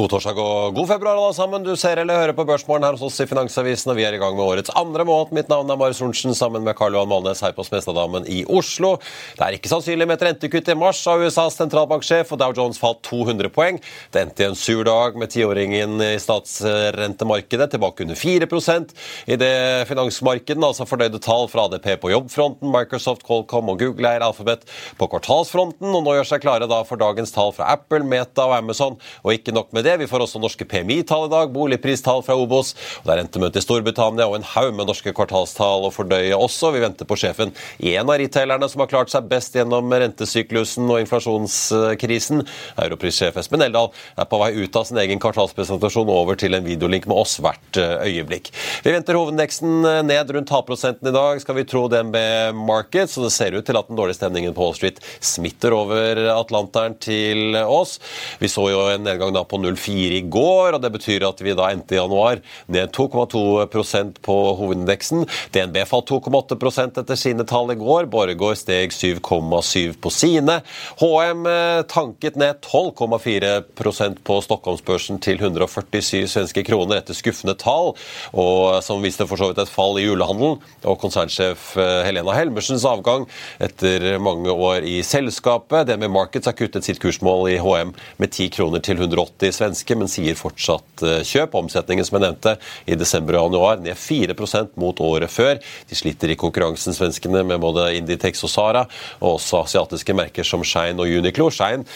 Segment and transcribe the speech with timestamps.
[0.00, 1.60] God torsdag og god februar, alle sammen.
[1.60, 4.20] Du ser eller hører på Børsmorgen her hos oss i Finansavisen, og vi er i
[4.22, 5.34] gang med årets andre måned.
[5.36, 8.94] Mitt navn er Marius Thorensen, sammen med Karl Johan Malnes her på Smestadammen i Oslo.
[9.36, 12.80] Det er ikke sannsynlig med et rentekutt i mars, av USAs sentralbanksjef, og Dow Jones
[12.80, 13.80] falt 200 poeng.
[14.08, 18.96] Det endte i en sur dag med tiåringen i statsrentemarkedet tilbake under 4%
[19.28, 19.52] I det
[19.92, 24.64] finansmarkedet, altså fornøyde tall fra ADP på jobbfronten, Microsoft, Qualcomm og Google eier Alphabet
[24.96, 28.56] på kvartalsfronten, og nå gjør seg klare da for dagens tall fra Apple, Meta og
[28.62, 28.96] Amazon.
[29.26, 32.74] Og ikke nok med det, vi får også norske PMI-tall i dag, boligpristall fra Obos.
[33.00, 36.70] og Det er rentemøte i Storbritannia og en haug med norske kvartalstall å fordøye også.
[36.74, 40.86] Vi venter på sjefen i en av retailerne som har klart seg best gjennom rentesyklusen
[40.86, 42.44] og inflasjonskrisen.
[42.84, 47.08] Europrissjef Espen Eldal er på vei ut av sin egen kvartalspresentasjon over til en videolink
[47.10, 48.52] med oss hvert eh, øyeblikk.
[48.84, 52.16] Vi venter hovedindeksen eh, ned rundt halvprosenten i dag, skal vi tro DNB
[52.54, 53.16] Markets.
[53.16, 56.96] så det ser ut til at den dårlige stemningen på Wall Street smitter over Atlanteren
[57.00, 57.98] til oss.
[58.38, 61.54] Vi så jo en nedgang da på 0,4 i går, og det betyr at vi
[61.56, 65.26] da endte i januar ned 2,2% på hovedindeksen.
[65.54, 68.08] DNB falt 2,8% etter sine tall i går.
[68.12, 70.60] Borregaard steg 7,7 på sine.
[71.00, 77.94] HM eh, tanket ned 12,4% på Stockholmsbørsen til 147 svenske kroner etter skuffende tall,
[78.32, 80.60] og som viste for så vidt et fall i julehandelen.
[80.84, 83.26] Og konsernsjef eh, Helena Helmersens avgang
[83.62, 85.86] etter mange år i selskapet.
[85.88, 90.10] DNB Markets har kuttet sitt kursmål i HM med 10 kroner til 180 svenske, men
[90.10, 91.56] sier fortsatt eh, kjøp.
[91.60, 94.36] Omsetningen som jeg nevnte i desember og januar ned 4
[94.80, 95.58] mot året før.
[95.88, 98.84] De sliter i konkurransen, svenskene, med både Inditex og Sara,
[99.20, 101.50] og også asiatiske merker som Shine og Uniqlo.
[101.50, 101.86] Shine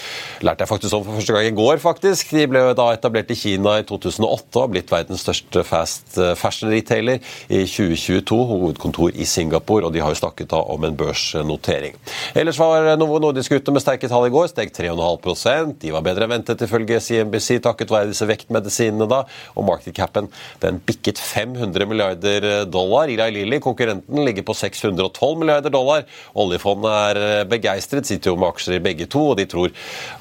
[0.45, 2.35] lærte jeg faktisk om for første gang i går, faktisk.
[2.35, 6.35] De ble da etablert i Kina i 2008 og har blitt verdens største fast eh,
[6.39, 8.41] fashion-retailer i 2022.
[8.55, 11.97] Hovedkontor i Singapore, og de har jo snakket da om en børsnotering.
[12.35, 16.27] Ellers var Novo Nordisk ute med sterke tall i går, steg 3,5% De var bedre
[16.27, 19.09] enn ventet, ifølge CNBC, takket være disse vektmedisinene.
[19.09, 20.29] da, Og markedcapen
[20.61, 23.09] den bikket 500 milliarder dollar.
[23.09, 26.05] Eli Lilly, konkurrenten, ligger på 612 milliarder dollar.
[26.35, 29.73] Oljefondet er begeistret, sitter jo med aksjer i begge to, og de tror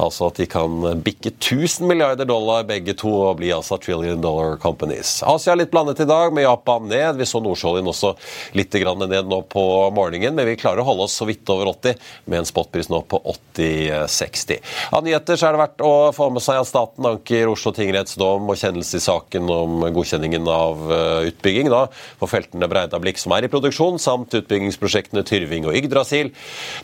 [0.02, 4.58] altså at de kan bikke 1000 milliarder dollar begge to og bli altså trillion dollar
[4.58, 5.22] companies.
[5.24, 7.20] Asia er litt blandet i dag, med Japan ned.
[7.20, 8.14] Vi så Nordsjøoljen også
[8.58, 9.64] litt ned nå på
[9.96, 13.04] morgenen, men vi klarer å holde oss så vidt over 80, med en spotpris nå
[13.10, 13.20] på
[13.56, 14.62] 80,60.
[14.94, 18.18] Av nyheter så er det verdt å få med seg at staten anker Oslo tingretts
[18.20, 21.86] dom og kjennelse i saken om godkjenningen av eh, utbygging da,
[22.20, 26.32] for feltene Breidablikk som er i produksjon, samt utbyggingsprosjektene Tyrving og Yggdrasil.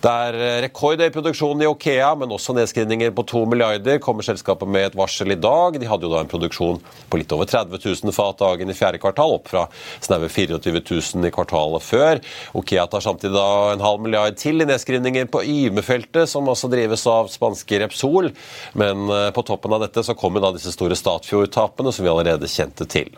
[0.04, 4.00] Det er eh, rekordhøy produksjon i Okea, men også nedskrivninger på 2 milliarder.
[4.04, 5.80] Kommer selskapet med et varsel i dag.
[5.82, 6.80] De hadde jo da en produksjon
[7.10, 9.66] på litt over 30 000 fat dagen i fjerde kvartal, opp fra
[10.06, 12.24] snaue 24 000 i kvartalet før.
[12.60, 17.06] Okea tar samtidig da en halv milliard til i nedskrivninger på Yme-feltet, som også drives
[17.10, 18.32] av spanske Repsol.
[18.78, 22.50] Men eh, på toppen av dette så kommer da disse store Statfjord-tapene som vi allerede
[22.52, 23.10] kjente til.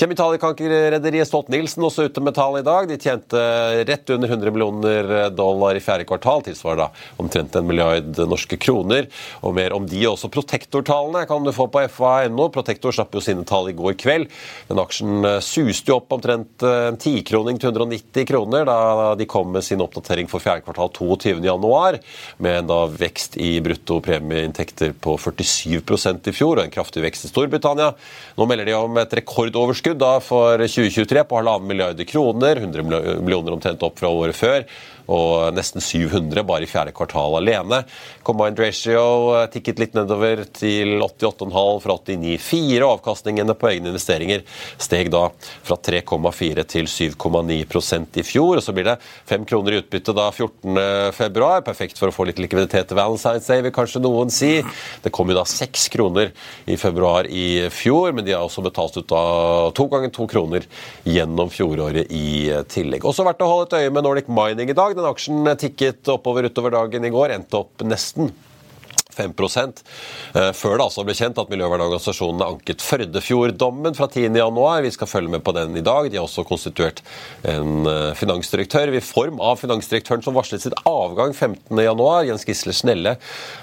[0.00, 2.88] Kjemikalierederiet Stolt-Nielsen også ute med tall i dag.
[2.90, 3.40] De tjente
[3.86, 6.88] rett under 100 millioner dollar i fjerde kvartal, tilsvarer da
[7.22, 9.06] omtrent en milliard norske kroner.
[9.46, 12.48] Og mer om de også Protektor-tallene kan du få på fa.no.
[12.54, 14.30] Protektor slapp jo sine tall i går kveld.
[14.68, 19.28] Den aksjen eh, suste jo opp omtrent eh, en tikroning til 190 kroner da de
[19.28, 22.00] kom med sin oppdatering for fjerde kvartal 22.1,
[22.42, 27.28] med en da vekst i brutto premieinntekter på 47% i fjor, og en kraftig vekst
[27.28, 27.92] i Storbritannia.
[28.36, 33.84] Nå melder de om et rekordoverskudd for 2023 på halvannen milliarder kroner, 100 millioner omtrent
[33.86, 34.64] opp fra året før
[35.06, 37.82] og nesten 700 bare i fjerde kvartal alene.
[38.26, 39.04] Combined ratio
[39.36, 42.80] eh, tikket litt nedover til 88,5 fra 89,4.
[42.82, 44.42] og Avkastningene på egne investeringer
[44.82, 45.28] steg da
[45.66, 48.58] fra 3,4 til 7,9% i fjor.
[48.58, 48.96] og Så blir det
[49.30, 51.50] 5 kroner i utbytte da 14.2.
[51.66, 54.58] Perfekt for å få litt likviditet til Valentine's Day, vil kanskje noen si.
[55.04, 56.32] Det kom jo da 6 kroner
[56.66, 59.22] i februar i fjor, men de har også betalt ut da
[59.76, 60.66] to ganger to kroner
[61.06, 63.06] gjennom fjoråret i tillegg.
[63.06, 64.95] Også verdt å holde et øye med Nordic Mining i dag.
[64.96, 68.30] Den aksjen tikket oppover utover dagen i går, endte opp nesten
[69.16, 74.60] 5 eh, Før det altså ble kjent at miljøvernorganisasjonene anket Førdefjord-dommen fra 10.1.
[74.84, 76.10] Vi skal følge med på den i dag.
[76.10, 77.02] De har også konstituert
[77.48, 82.04] en eh, finansdirektør i form av finansdirektøren som varslet sitt avgang 15.1.
[82.28, 83.16] Jens Gisle Snelle.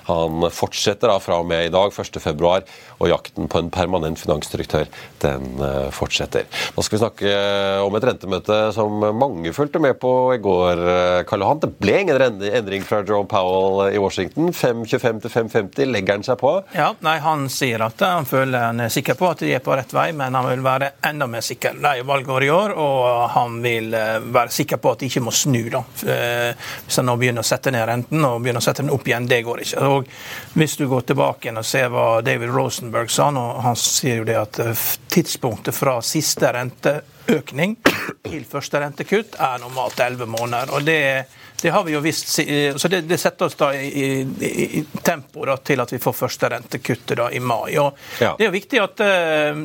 [0.10, 2.54] Han fortsetter da fra og med i dag, 1.2,
[3.00, 4.90] og jakten på en permanent finansdirektør
[5.24, 6.50] den eh, fortsetter.
[6.74, 7.36] Nå skal vi snakke
[7.84, 10.82] om et rentemøte som mange fulgte med på i går.
[11.30, 11.62] Karl Johan.
[11.64, 14.52] Det ble ingen endring fra Jerome Powell i Washington.
[14.56, 16.54] 5,25 til 5,50 legger han seg på?
[16.76, 19.76] Ja, nei, Han sier at han føler han er sikker på at de er på
[19.76, 21.78] rett vei, men han vil være enda mer sikker.
[21.82, 25.12] Det er jo valgår i år, og han vil eh, være sikker på at de
[25.12, 25.62] ikke må snu.
[25.74, 25.84] da.
[26.08, 29.08] Eh, hvis han nå begynner å sette ned renten og begynner å sette den opp
[29.08, 29.88] igjen, det går ikke.
[29.88, 30.12] Og
[30.54, 34.40] Hvis du går tilbake og ser hva David Rosenberg sa, og han sier jo det
[34.40, 37.78] at eh, tidspunktet fra siste renteøkning
[38.24, 40.74] til første rentekutt er normalt 11 måneder.
[40.74, 42.28] og det er det har vi jo visst,
[42.76, 46.16] så det, det setter oss da i, i, i tempo da, til at vi får
[46.18, 47.78] første rentekuttet da, i mai.
[47.80, 48.34] Og ja.
[48.38, 49.62] Det er jo viktig at eh,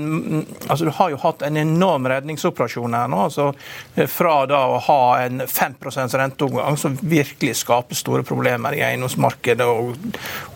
[0.68, 3.22] altså Du har jo hatt en enorm redningsoperasjon her nå.
[3.28, 3.48] altså
[3.96, 9.66] eh, Fra da å ha en 5% renteoppgang som virkelig skaper store problemer i eiendomsmarkedet
[9.66, 9.96] og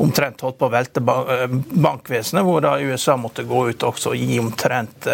[0.04, 4.22] omtrent holdt på å velte eh, bankvesenet, hvor da USA måtte gå ut også og
[4.22, 5.08] gi omtrent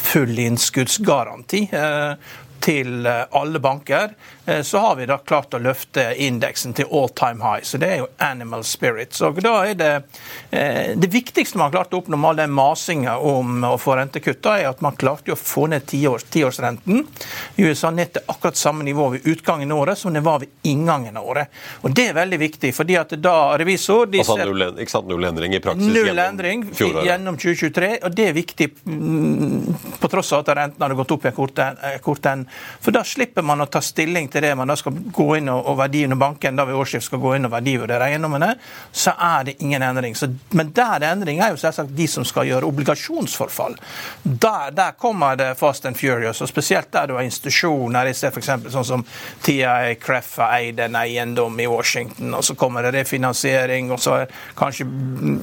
[0.00, 1.66] full innskuddsgaranti
[2.64, 4.14] til alle banker.
[4.46, 7.64] Eh, så har vi da klart å løfte indeksen til all time high.
[7.64, 9.14] Så det er jo animal spirit.
[9.16, 9.92] Så da er det
[10.50, 13.96] eh, Det viktigste man har klart å oppnå med all den masinga om å få
[13.96, 17.06] rentekutta, er at man klarte å få ned tiårs, tiårsrenten
[17.56, 20.52] i USA ned til akkurat samme nivå ved utgangen av året som det var ved
[20.62, 21.48] inngangen av året.
[21.82, 25.24] Og Det er veldig viktig, fordi at da revisor de altså, null, ikke sant, null
[25.24, 30.32] endring i praksis null gjennom endring gjennom 2023, og det er viktig mm, på tross
[30.34, 31.36] av at renten hadde gått opp i en
[32.04, 32.50] kort end.
[32.82, 35.62] For da slipper man å ta stilling til det man da skal gå inn og,
[35.70, 38.50] og verdien og banken da ved årsskift skal gå inn og verdivurdere eiendommene,
[38.92, 40.16] så er det ingen endring.
[40.18, 43.78] Så, men der det er endring, er jo selvsagt de som skal gjøre obligasjonsforfall.
[44.24, 48.34] Der, der kommer det fast and furious, og spesielt der du har institusjoner, i sted
[48.34, 48.52] f.eks.
[48.74, 49.06] sånn som
[49.44, 54.20] TIA Creff har eid en eiendom i Washington, og så kommer det refinansiering, og så
[54.22, 54.88] er kanskje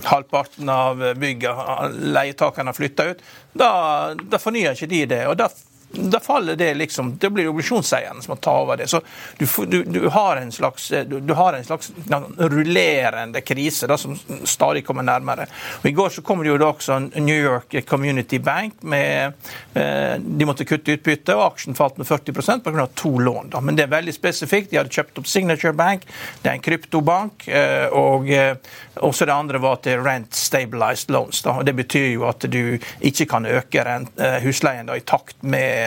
[0.07, 3.27] halvparten av bygget, leietakerne har flytta ut.
[3.57, 3.71] Da,
[4.15, 5.25] da fornyer ikke de det.
[5.27, 5.49] og da
[5.93, 8.87] da faller det liksom Da blir det obligasjonseierne som må ta over det.
[8.87, 9.01] Så
[9.37, 11.91] du, du, du har en slags, du, har en slags
[12.37, 15.47] rullerende krise da, som stadig kommer nærmere.
[15.81, 19.33] Og I går så kom det jo da også New York Community Bank med
[19.73, 22.87] eh, De måtte kutte utbytte, og aksjen falt med 40% pga.
[22.95, 23.51] to lån.
[23.53, 23.61] Da.
[23.61, 24.71] Men det er veldig spesifikt.
[24.71, 26.05] De hadde kjøpt opp Signature Bank,
[26.41, 27.47] det er en kryptobank.
[27.47, 28.55] Eh, og eh,
[29.01, 31.41] også det andre var til rent stabilized loans.
[31.45, 31.57] Da.
[31.59, 35.41] og Det betyr jo at du ikke kan øke rent, eh, husleien da, i takt
[35.43, 35.80] med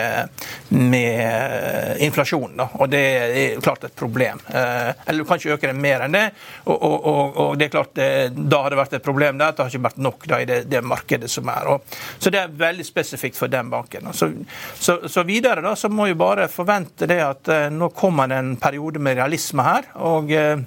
[0.69, 2.65] med, inflasjonen.
[2.81, 4.41] Og det er klart et problem.
[4.49, 6.25] Eh, eller du kan ikke øke det mer enn det.
[6.65, 7.99] Og, og, og, det er klart
[8.35, 9.55] Da har det vært et problem der.
[9.55, 11.73] Det har ikke vært nok da, i det, det markedet som er.
[11.75, 14.13] Og, så det er veldig spesifikt for den banken.
[14.13, 14.31] Så,
[14.75, 18.41] så, så, videre da, så må vi bare forvente det at eh, nå kommer det
[18.41, 19.93] en periode med realisme her.
[20.05, 20.59] og eh, Eh,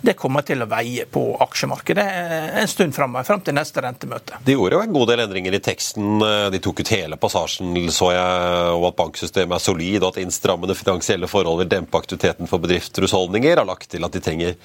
[0.00, 2.04] det kommer til å veie på aksjemarkedet
[2.62, 4.40] en stund framover, fram til neste rentemøte.
[4.46, 6.22] De gjorde jo en god del endringer i teksten.
[6.24, 10.22] Eh, de tok ut hele passasjen så jeg, og at banksystemet er solid, og at
[10.24, 13.60] innstrammende finansielle forhold vil dempe aktiviteten for bedrifter og husholdninger.
[13.60, 14.58] Har lagt til at de trenger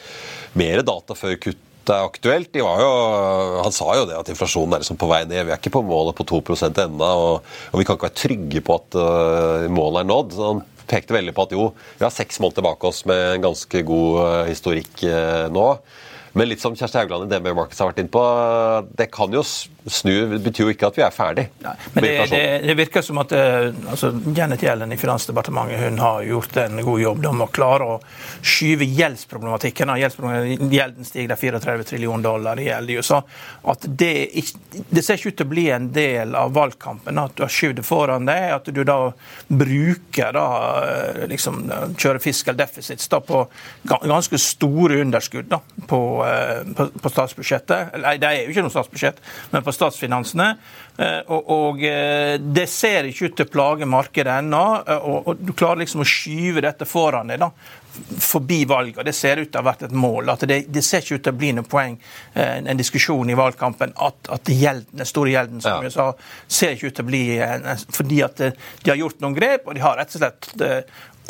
[0.60, 2.56] mer data før kutt er aktuelt.
[2.56, 2.68] Jo,
[3.64, 5.44] han sa jo det at inflasjonen er liksom på vei ned.
[5.44, 6.42] Vi er ikke på målet på 2
[6.86, 10.38] ennå, og, og, vi kan ikke være trygge på at uh, målet er nådd.
[10.38, 13.48] Så han pekte veldig på at jo, vi har seks måneder bak oss med en
[13.50, 15.68] ganske god eh, historikk eh, nå.
[16.34, 18.24] Men litt som Kjersti Haugland i DNB Markets har vært inne på,
[18.98, 20.14] det kan jo snu.
[20.32, 21.44] Det betyr jo ikke at vi er ferdig.
[21.62, 26.00] Nei, men det, det, det, virker som at eh, altså, Janet Yellen i Finansdepartementet hun
[26.02, 27.98] har gjort en god jobb med å klare å
[28.42, 29.94] skyve gjeldsproblematikken.
[30.00, 33.22] Gjelden stiger 34 trillioner dollar i gjeld i USA.
[33.70, 34.14] At det,
[34.90, 37.22] det, ser ikke ut til å bli en del av valgkampen.
[37.22, 38.48] At du har skyvd det foran deg.
[38.58, 38.98] At du da
[39.52, 40.48] bruker da,
[40.88, 43.46] eh, liksom, kjører fiscal deficits da, på
[43.84, 46.02] ganske store underskudd da, på
[46.78, 47.94] på, på, statsbudsjettet.
[48.04, 49.22] Nei, det er jo ikke noe statsbudsjett,
[49.54, 50.50] men på statsfinansene.
[50.98, 54.66] Eh, og, og eh, det ser ikke ut til å plage markedet ennå.
[55.00, 57.42] Og, og, du klarer liksom å skyve dette foran deg.
[57.44, 57.54] da
[57.94, 59.06] forbi valget.
[59.06, 60.32] Det ser ut til å ha vært et mål.
[60.34, 62.00] at Det, det ser ikke ut til å bli noe poeng,
[62.34, 65.92] en, diskusjon i valgkampen, at, at gjelden, den store gjelden som ja.
[65.92, 66.08] USA
[66.48, 67.24] ser ikke ut til å bli
[67.94, 70.50] Fordi at de har gjort noen grep, og de har rett og slett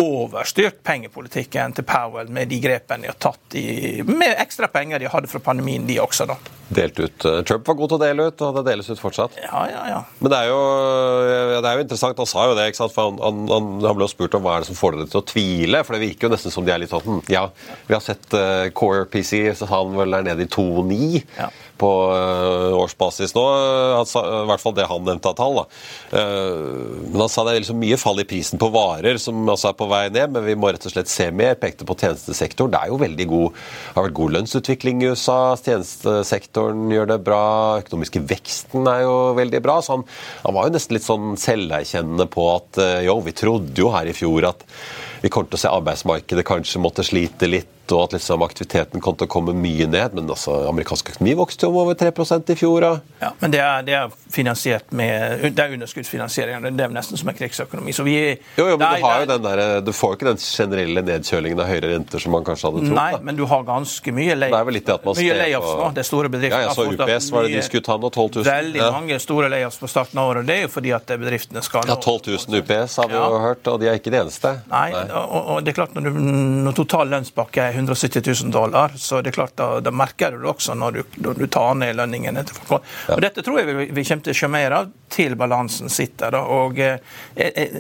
[0.01, 5.09] overstyrt pengepolitikken til Powell med de grepene de har tatt i, med ekstra penger de
[5.12, 6.25] hadde fra pandemien, de også.
[6.29, 6.38] da.
[6.73, 7.25] delt ut.
[7.25, 9.35] Eh, Trump var god til å dele ut, og det deles ut fortsatt.
[9.43, 10.00] Ja, ja, ja.
[10.19, 10.62] Men det er jo,
[11.62, 12.17] det er jo interessant.
[12.17, 12.95] Han sa jo det, ikke sant?
[12.95, 15.12] for han, han, han, han ble jo spurt om hva er det som får dere
[15.12, 15.83] til å tvile.
[15.85, 17.45] For det virker jo nesten som de er litt sånn hm, Ja,
[17.89, 21.51] vi har sett uh, Core PC, så sa han vel der nede i 2,9 Ja.
[21.84, 23.44] På uh, årsbasis nå.
[23.98, 25.60] Han sa, I hvert fall det han nevnte av tall.
[25.60, 25.66] da.
[26.13, 29.72] Uh, men han sa det er liksom mye fall i prisen på varer, som også
[29.72, 31.58] er på vei ned, men vi må rett og slett se mer.
[31.62, 32.74] Pekte på tjenestesektoren.
[32.74, 33.62] Det er jo veldig god,
[33.98, 35.40] har vært god lønnsutvikling i USA.
[35.60, 37.44] Tjenestesektoren gjør det bra.
[37.84, 39.80] Økonomiske veksten er jo veldig bra.
[39.84, 40.08] Så han,
[40.46, 44.16] han var jo nesten litt sånn selverkjennende på at jo, vi trodde jo her i
[44.18, 44.63] fjor at
[45.24, 49.16] vi kommer til å se arbeidsmarkedet kanskje måtte slite litt, og at liksom aktiviteten kom
[49.20, 50.13] til å komme mye ned.
[50.16, 52.82] Men altså, amerikansk økonomi vokste jo om over 3% i fjor.
[52.86, 52.92] Da.
[53.25, 56.63] Ja, men det er, det er finansiert med Det er underskuddsfinansiering.
[56.78, 57.94] Det er nesten som en krigsøkonomi.
[57.94, 58.16] Så vi,
[58.58, 61.04] Jo, jo, men Nei, du, har jo den der, du får jo ikke den generelle
[61.06, 62.98] nedkjølingen av høyere renter som man kanskje hadde trodd.
[62.98, 63.22] Nei, da.
[63.30, 65.74] men du har ganske mye lay Det er vel litt det at man mye layoffs
[65.80, 65.90] nå.
[65.98, 66.58] Det er store bedrifter.
[66.63, 68.10] Ja, jeg så UPS, var det de skulle ta nå?
[68.13, 68.48] 12 000?
[68.50, 68.90] Veldig Ja.
[68.96, 70.48] mange store layoffs på starten av året.
[70.48, 73.68] Det er jo fordi at bedriftene skal Ja, 12 000 UPS har vi jo hørt,
[73.68, 74.56] og de er ikke de eneste.
[74.72, 76.20] Nei, Og, og det er klart når, du,
[76.68, 80.51] når total lønnspakke 170 000 dollar, så det er klart da, da merker du det
[80.53, 82.92] også når du, når du tar ned lønningene til folk.
[83.13, 86.34] Og Dette tror jeg vi, vi kommer til å se mer av til balansen sitter.
[86.34, 86.42] Da.
[86.42, 86.98] Og eh,
[87.36, 87.75] eh,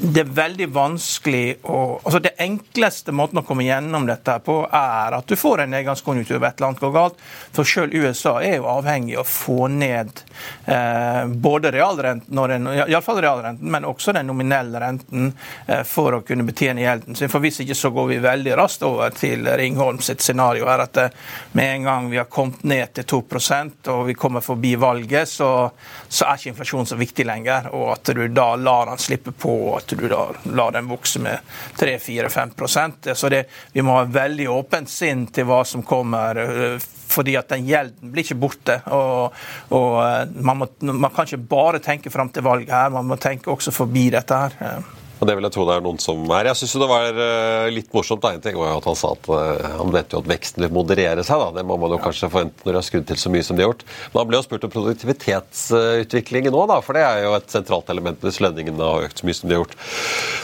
[0.00, 5.16] Det er veldig vanskelig å altså Det enkleste måten å komme gjennom dette på, er
[5.16, 7.18] at du får en nedgangskonjunktur ved et eller annet går galt.
[7.56, 10.22] For selv USA er jo avhengig av å få ned
[10.70, 15.32] eh, både realrenten, i alle fall realrenten, men også den nominelle renten
[15.66, 17.18] eh, for å kunne betjene gjelden.
[17.18, 17.32] sin.
[17.32, 20.66] For Hvis ikke så går vi veldig raskt over til Ringholm sitt scenario.
[20.68, 21.10] er at eh,
[21.52, 25.70] Med en gang vi har kommet ned til 2% og vi kommer forbi valget, så,
[26.08, 27.70] så er ikke inflasjon så viktig lenger.
[27.74, 31.20] Og at du da lar den slippe på, og at du da lar den vokse
[31.22, 31.38] med
[31.78, 36.36] 3-4-5% Så det, vi må ha veldig åpent sinn til hva som kommer.
[36.46, 38.78] eh, fordi at den gjelden blir ikke borte.
[38.94, 39.36] Og,
[39.74, 43.18] og eh, man, må, man kan ikke bare tenke fram til valget her, man må
[43.20, 44.80] tenke også forbi dette her.
[45.20, 46.48] Eh, Og det vil jeg tro det er noen som er.
[46.50, 48.24] Jeg syns det var eh, litt morsomt.
[48.24, 50.72] En ting var jo at Han sa at eh, han vet jo at veksten vil
[50.72, 51.38] moderere seg.
[51.38, 51.50] da.
[51.60, 53.62] Det må man jo kanskje forvente når de har skrudd til så mye som de
[53.64, 53.84] har gjort.
[54.14, 58.20] Men han ble jo spurt om produktivitetsutviklingen nå, for det er jo et sentralt element
[58.24, 59.76] hvis lønningene har økt så mye som de har gjort.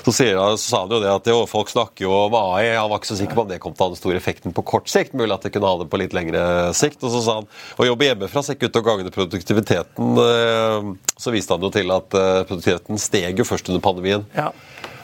[0.07, 2.75] Så, sier, så sa han jo det at jo, folk snakker jo om AI.
[2.77, 4.55] Han var ikke så sikker på om det kom til å ha den store effekten
[4.57, 5.17] på kort sikt.
[5.19, 6.45] Mulig at det kunne ha det på litt lengre
[6.77, 7.01] sikt.
[7.07, 7.49] Og så sa han
[7.81, 10.13] å jobbe hjemmefra ser ikke ut til å gagne produktiviteten.
[10.23, 14.27] eh, Så viste han jo til at eh, produktiviteten steg jo først under pandemien.
[14.37, 14.51] ja.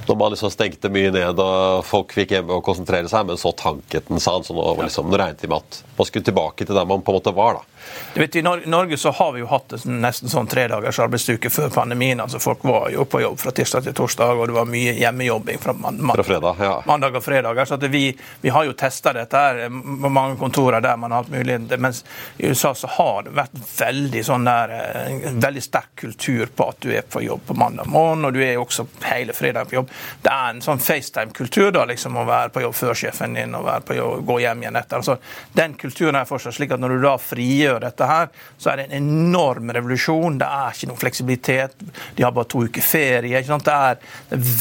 [0.09, 3.53] Når man liksom stengte mye ned og folk fikk hjemme og konsentrere seg, men så
[3.55, 4.47] tanket den, sa han.
[4.47, 7.15] Så nå, liksom, nå regnet de med at man skulle tilbake til der man på
[7.15, 7.61] en måte var.
[7.61, 7.72] da.
[8.15, 12.21] Du vet, I Norge så har vi jo hatt nesten sånn tredagers arbeidsuke før pandemien.
[12.21, 15.59] altså Folk var jo på jobb fra tirsdag til torsdag, og det var mye hjemmejobbing
[15.63, 16.75] fra, man man Fra fredag, ja.
[16.87, 17.67] mandag og fredag.
[17.67, 19.69] så vi, vi har jo testa dette her
[20.03, 21.81] på mange kontorer der man har hatt mulighet.
[21.81, 22.05] Mens
[22.37, 26.69] i USA så har det vært veldig sånn der, eh, en veldig sterk kultur på
[26.69, 29.79] at du er på jobb på mandag morgen, og du er også hele fredagen på
[29.81, 29.91] jobb.
[30.23, 33.65] Det er en sånn FaceTime-kultur da, liksom å være på jobb før sjefen din og
[33.71, 35.01] være på jobb, gå hjem igjen etter.
[35.01, 35.17] altså
[35.57, 38.85] Den kulturen er fortsatt slik at når du da frigjør dette her, så er det
[38.91, 40.39] en enorm revolusjon.
[40.39, 41.77] Det er ikke noe fleksibilitet.
[42.17, 43.39] De har bare to uker ferie.
[43.39, 43.65] ikke sant?
[43.65, 43.97] Det er,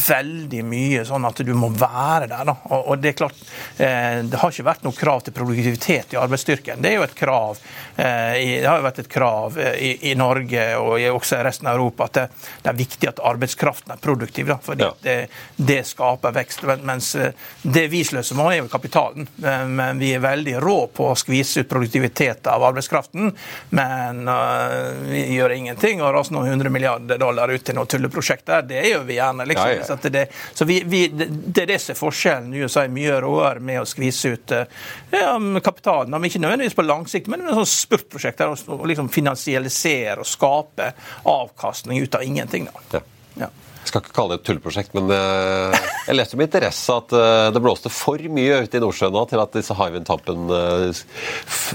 [0.07, 2.45] veldig mye sånn at du må være der.
[2.45, 2.55] da.
[2.77, 3.35] Og, det er klart,
[3.77, 6.81] eh, det har ikke vært noe krav til produktivitet i arbeidsstyrken.
[6.81, 7.59] Det er jo et krav.
[7.95, 11.43] Eh, det har jo vært et krav eh, i, i Norge og i, også i
[11.43, 12.25] resten av Europa at det,
[12.63, 14.47] det er viktig at arbeidskraften er produktiv.
[14.47, 14.93] da, fordi Ja.
[15.01, 15.17] det,
[15.55, 16.63] det skaper vekst.
[16.63, 17.15] Men- Mens
[17.61, 19.27] det vi sløser med, er jo kapitalen.
[19.67, 22.63] Men vi er veldig rå på å skvise ut produktivitet av
[23.01, 23.31] arbeidskraften.
[23.69, 28.45] Men uh, vi gjør ingenting og raser noen hundre milliarder dollar ut til noe tulleprosjekt
[28.45, 28.61] der.
[28.67, 29.45] Det gjør vi gjerne.
[29.45, 29.69] liksom.
[29.69, 29.85] Ja, ja.
[29.85, 32.53] Så, det, så vi, vi, det er det som er forskjellen.
[32.53, 34.65] USA er mye råere med å skvise ut eh,
[35.11, 36.11] ja, kapitalen.
[36.11, 38.53] Men ikke nødvendigvis på lang sikt, men med sånn spurtprosjekter.
[38.71, 40.93] Og liksom finansialisere og skape
[41.29, 42.69] avkastning ut av ingenting.
[42.91, 43.01] da.
[43.45, 43.51] Ja.
[43.81, 43.87] Ja.
[43.87, 45.75] Jeg skal ikke kalle det et tulleprosjekt, men eh,
[46.07, 49.41] jeg leste med interesse at eh, det blåste for mye ute i Nordsjøen nå til
[49.41, 51.01] at disse Hywind Tampen eh,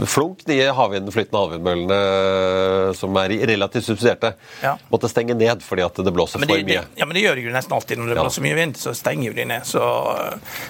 [0.07, 4.77] Flunk, de havvind, flytende havvindmøllene som er relativt subsidierte, Ja.
[4.93, 6.65] måtte stenge ned fordi at det blåser Men for mye.
[6.65, 7.99] det, ja, men det gjør de jo nesten alltid.
[7.99, 8.23] Når det Ja.
[8.23, 9.63] blåser mye vind, så stenger jo de ned.
[9.67, 9.83] Så,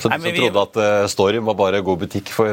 [0.00, 2.52] Så de som vi- trodde at Storm var bare god butikk for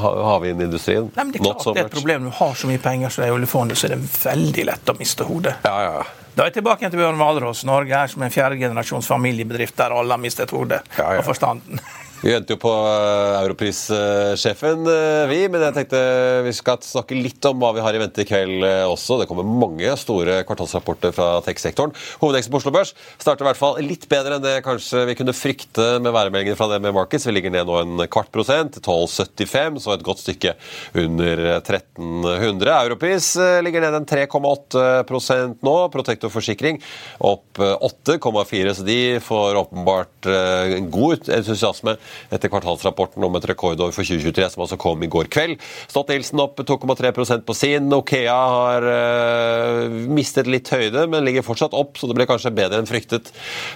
[0.00, 2.24] havvindindustrien Nei, men det er klart det er et problem.
[2.30, 4.92] Du har så mye penger som det er i oljefondet, så er det veldig lett
[4.92, 5.56] å miste hodet.
[5.64, 6.08] Ja, ja, ja.
[6.34, 7.64] Da er jeg tilbake til Bjørn Hvalrås.
[7.66, 11.18] Norge er som en fjerdegenerasjons familiebedrift der alle har mistet hodet Ja, ja.
[11.18, 11.80] og forstanden.
[12.20, 15.38] Vi venter jo på eh, europrissjefen, eh, vi.
[15.48, 16.00] Men jeg tenkte
[16.44, 19.16] vi skal snakke litt om hva vi har i vente i kveld eh, også.
[19.22, 21.94] Det kommer mange store kvartalsrapporter fra tech-sektoren.
[22.20, 25.36] Hovedeksten på Oslo Børs starter i hvert fall litt bedre enn det kanskje vi kunne
[25.36, 27.24] frykte med væremeldingene fra det med Markets.
[27.24, 30.54] Vi ligger ned nå en kvart prosent, 12,75, så et godt stykke
[31.00, 32.74] under 1300.
[32.74, 33.30] Europris
[33.64, 35.76] ligger ned en 3,8 nå.
[35.96, 36.82] Protektor forsikring
[37.24, 41.96] opp 8,4, så de får åpenbart en god entusiasme
[42.30, 45.60] etter kvartalsrapporten om et rekordår for 2023, som altså kom i går kveld.
[45.90, 47.90] Stolt-Nielsen opp 2,3% på sin.
[47.94, 52.80] Okea har uh, mistet litt høyde, men ligger fortsatt opp, så det ble kanskje bedre
[52.80, 53.30] enn fryktet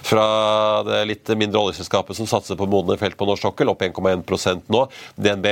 [0.05, 0.25] fra
[0.87, 4.85] det litt mindre oljeselskapet som satser på modne felt på norsk sokkel, opp 1,1% nå.
[5.15, 5.47] DNB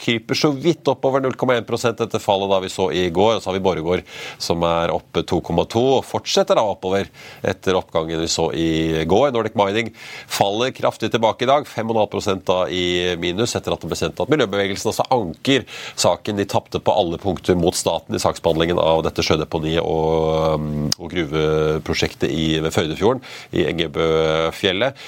[0.00, 3.36] kryper så vidt oppover 0,1% etter fallet da vi så i går.
[3.36, 4.06] Og så har vi Borregaard
[4.42, 7.10] som er oppe 2,2 og fortsetter da oppover
[7.46, 9.30] etter oppgangen vi så i går.
[9.34, 9.92] Nordic Mining
[10.30, 11.68] faller kraftig tilbake i dag.
[11.68, 15.66] 5,5 da i minus etter at det ble sendt at miljøbevegelsen også anker
[15.98, 16.38] saken.
[16.38, 21.12] De tapte på alle punkter mot staten i saksbehandlingen av dette sjødeponiet og, um, og
[21.12, 23.22] gruveprosjektet i, ved Førdefjorden
[23.56, 24.98] i Engebøfjellet.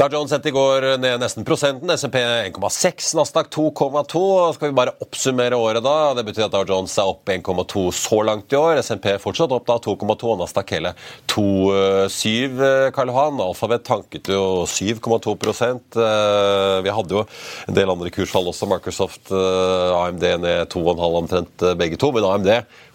[0.00, 1.90] Da Jones i går ned nesten prosenten.
[1.92, 4.22] SMP 1,6, Nasdaq 2,2.
[4.56, 6.14] Skal vi bare oppsummere året da?
[6.16, 8.80] Det betyr at Dow Jones er opp 1,2 så langt i år.
[8.80, 10.94] SMP fortsatt opp da 2,2, og Nasdaq hele
[11.28, 12.64] 2,7.
[12.96, 16.39] Karl Johan, Alfabet tanket jo 7,2 Eh,
[16.84, 17.24] vi hadde jo
[17.68, 18.68] en del andre kursfall også.
[18.70, 22.12] Microsoft, eh, AMD ned 2,5 omtrent eh, begge to.
[22.16, 22.50] Men AMD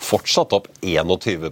[0.05, 1.49] fortsatt opp 21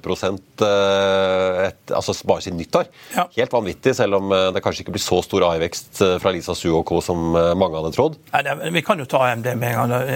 [0.63, 2.89] et, altså bare siden nyttår.
[3.15, 3.25] Ja.
[3.35, 6.85] Helt vanvittig, selv om det kanskje ikke blir så stor AI-vekst fra Lisa Su og
[6.87, 7.01] co.
[7.01, 8.17] som mange hadde trodd.
[8.31, 10.07] Ja, vi kan jo ta AMD med en gang.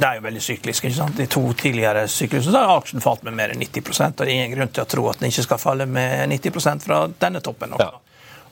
[0.00, 0.88] Det er jo veldig syklisk.
[0.88, 1.18] ikke sant?
[1.20, 4.56] De to tidligere syklusene har aksjen falt med mer enn 90 og det er ingen
[4.56, 7.76] grunn til å tro at den ikke skal falle med 90% fra denne toppen.
[7.76, 7.90] også.
[7.92, 8.03] Ja.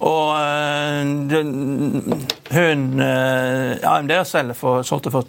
[0.02, 1.38] Og eh,
[2.50, 5.28] hun eh, AMD selger for, solgte for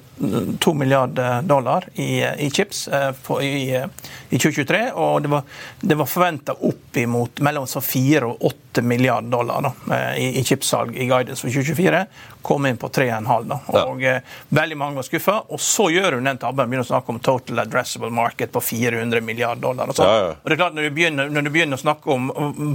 [0.59, 2.87] 2 milliarder dollar i, i chips
[3.23, 3.83] på, eh, i,
[4.29, 4.81] i, 2023.
[4.97, 5.43] Og det var,
[5.81, 9.73] det var forventa oppimot mellom 4 og 8 milliarder dollar da,
[10.17, 12.05] i, i chipsalg i guidance for 2024
[12.43, 13.53] kom inn på 3,5.
[13.71, 14.17] Og ja.
[14.17, 15.37] eh, Veldig mange var skuffa.
[15.55, 19.23] Og så gjør hun den tabben begynner å snakke om total addressable market på 400
[19.23, 19.93] milliarder dollar.
[19.93, 20.35] Og, ja, ja.
[20.35, 22.29] og det er klart når du, begynner, når du begynner å snakke om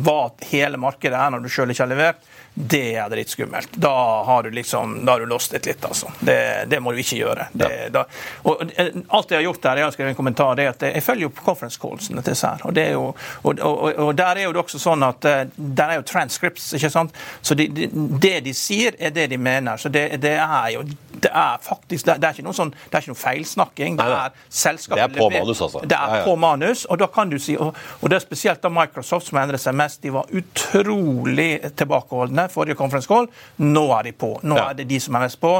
[0.04, 0.20] hva
[0.50, 3.68] hele markedet er når du sjøl ikke har levert, det er dritskummelt.
[3.72, 6.10] Da har du liksom, da har du det litt, altså.
[6.20, 7.46] Det, det må du ikke gjøre.
[7.52, 8.02] Det, da,
[8.50, 10.82] og eh, Alt jeg har gjort der, jeg har skrevet en kommentar, det er at
[10.88, 12.64] jeg følger jo conference callsene til her.
[12.66, 13.04] Og, det er jo,
[13.44, 16.90] og, og, der er jo det også sånn at eh, der er jo transcripts, ikke
[16.90, 17.14] sant.
[17.42, 19.78] Så de, de, det de sier, er det de mener.
[19.78, 20.82] Så det, det er jo
[21.22, 23.98] det er faktisk det, er ikke noe sånn, det er ikke noe feilsnakking.
[23.98, 25.82] Det er selskapet Det er på manus, altså.
[25.82, 26.26] Det er ja, ja.
[26.26, 29.40] på manus, og da kan du si, og, og det er spesielt da Microsoft som
[29.42, 30.02] endrer seg mest.
[30.04, 33.28] De var utrolig tilbakeholdne forrige conference call.
[33.62, 34.32] Nå er de på.
[34.42, 34.68] Nå ja.
[34.70, 35.52] er det de som er mest på,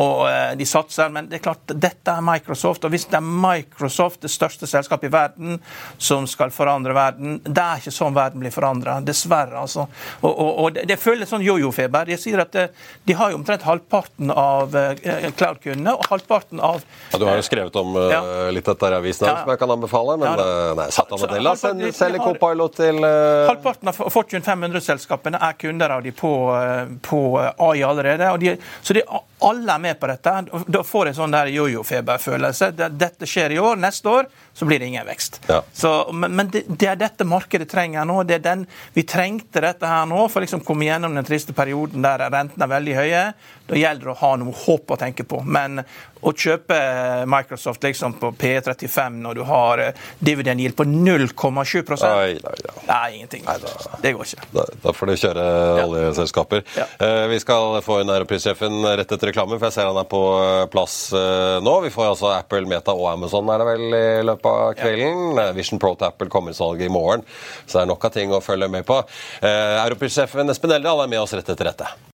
[0.00, 1.12] og uh, de satser.
[1.14, 2.84] Men det er klart, dette er Microsoft.
[2.84, 5.58] Og hvis det er Microsoft, det største selskapet i verden,
[5.98, 8.98] som skal forandre verden Det er ikke sånn verden blir forandra.
[9.04, 9.86] Dessverre, altså.
[10.20, 12.12] Og, og, og det, det føles sånn jojo-feber.
[12.14, 16.62] Jeg sier at det, eh, de har jo omtrent halvparten av uh, cloud-kundene, og halvparten
[16.64, 18.22] av ja, Du har jo skrevet om uh, ja.
[18.54, 19.36] litt dette i avisen ja.
[19.42, 24.44] som jeg kan anbefale, men ja, nei, Satya Nadella selger Copilot til Halvparten av Fortune
[24.44, 26.33] 500-selskapene er kunder av de på
[27.04, 28.30] på AI allerede.
[28.38, 29.02] de, så de,
[29.44, 30.32] alle er med på dette.
[30.66, 32.70] Da får jeg sånn der jojo-feberfølelse.
[32.94, 33.76] Dette skjer i år.
[33.80, 35.40] Neste år så blir det ingen vekst.
[35.50, 35.60] Ja.
[35.72, 38.22] Så, men, men det, det, er dette markedet trenger nå.
[38.24, 41.56] Det er den, vi trengte dette her nå for å liksom komme gjennom den triste
[41.56, 43.24] perioden der rentene er veldig høye.
[43.68, 45.42] Da gjelder det å ha noe håp å tenke på.
[45.44, 45.82] Men
[46.24, 46.76] å kjøpe
[47.30, 51.82] Microsoft liksom på P35 når du har eh, dividend yield på 0,7
[52.84, 53.44] Nei, ingenting.
[53.46, 54.46] Nei, da, det går ikke.
[54.54, 55.84] Da, da får du kjøre ja.
[55.84, 56.64] oljeselskaper.
[56.78, 56.86] Ja.
[57.06, 60.22] Eh, vi skal få inn europrissjefen rett etter reklamen, for jeg ser han er på
[60.40, 61.76] eh, plass eh, nå.
[61.86, 65.22] Vi får altså Apple, Meta og Amazon er det vel i løpet av kvelden.
[65.40, 65.50] Ja.
[65.56, 67.24] Vision Pro til Apple kommer i salg i morgen,
[67.66, 69.00] så det er nok av ting å følge med på.
[69.42, 72.13] Eh, europrissjefen Espen Eldal er med oss rett etter dette.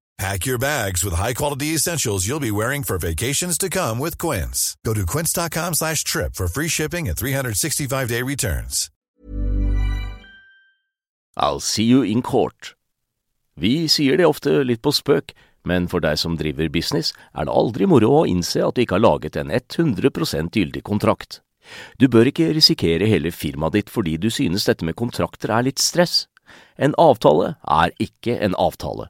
[0.21, 4.77] Pack your bags with high-quality essentials you'll be wearing for vacations to come with Quince.
[4.85, 8.91] Go to quince.com slash trip for free shipping and 365-day returns.
[11.35, 12.75] I'll see you in court.
[13.57, 15.33] Vi sier det ofte litt på spøk,
[15.65, 18.99] men for deg som driver business, er det aldri moro å innse at du ikke
[18.99, 21.39] har laget en 100% gyldig kontrakt.
[21.97, 25.81] Du bør ikke risikere hele firmaet ditt fordi du synes dette med kontrakter er litt
[25.81, 26.27] stress.
[26.77, 29.09] En avtale er ikke en avtale.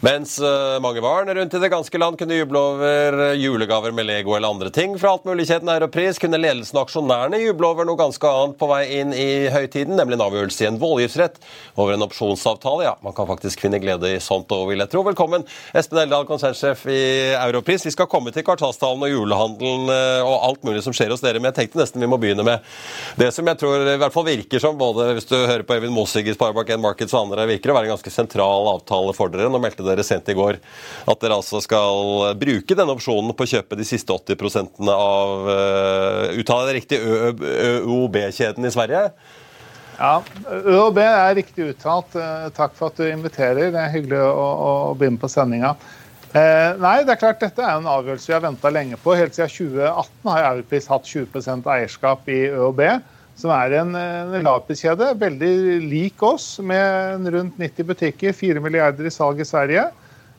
[0.00, 4.06] Mens uh, mange barn rundt i det ganske land kunne juble over uh, julegaver med
[4.08, 7.88] Lego eller andre ting fra alt mulig kjeden Europris, kunne ledelsen og aksjonærene juble over
[7.88, 11.36] noe ganske annet på vei inn i høytiden, nemlig en avgjørelse i en voldgiftsrett
[11.74, 12.86] over en opsjonsavtale.
[12.86, 15.04] Ja, man kan faktisk finne glede i sånt òg, vil jeg tro.
[15.10, 15.44] Velkommen,
[15.76, 17.02] Espen Eldal, konsernsjef i
[17.34, 17.84] Europris.
[17.88, 21.42] Vi skal komme til kvartalstalen og julehandelen uh, og alt mulig som skjer hos dere,
[21.42, 22.64] men jeg tenkte nesten vi må begynne med
[23.20, 25.92] det som jeg tror i hvert fall virker som, både hvis du hører på Evin
[25.94, 29.50] Mossig i Sparebank1 Markets og andre, virker å være en ganske sentral avtale for dere.
[29.50, 33.52] Nå meldte dere sent i går at dere altså skal bruke denne opsjonen på å
[33.54, 39.06] kjøpe de siste 80 av uh, Uttaler jeg riktig ØOB-kjeden i Sverige?
[40.00, 42.14] Ja, ØOB er riktig uttalt.
[42.16, 43.68] Eh, takk for at du inviterer.
[43.68, 45.74] Det er hyggelig å, å bli med på sendinga.
[46.30, 49.12] Eh, nei, det er klart dette er en avgjørelse vi har venta lenge på.
[49.18, 52.80] Helt siden 2018 har Europris hatt 20% eierskap i ØOB
[53.40, 55.54] som er en, en lavpriskjede, veldig
[55.88, 59.88] lik oss, med rundt 90 butikker, 4 milliarder i salg i Sverige.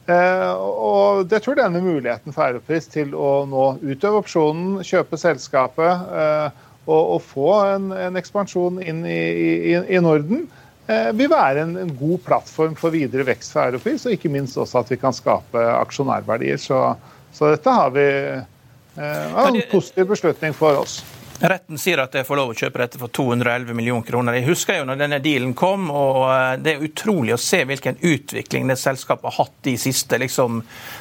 [0.09, 6.09] Eh, og det tror denne muligheten for Europris til å nå utøve opsjonen, kjøpe selskapet
[6.17, 9.21] eh, og, og, få en, en, ekspansjon inn i,
[9.71, 10.47] i, i Norden,
[10.89, 14.57] eh, vil være en, en, god plattform for videre vekst for Europris, og ikke minst
[14.57, 16.57] også at vi kan skape aksjonærverdier.
[16.61, 16.81] Så,
[17.37, 21.03] så dette har vi eh, en positiv beslutning for oss.
[21.41, 24.35] Retten sier at jeg får lov å kjøpe dette for 211 millioner kroner.
[24.37, 27.97] Jeg husker jo når denne dealen kom, og eh, det er utrolig å se hvilken
[27.97, 30.59] utvikling det selskapet har hatt de siste liksom,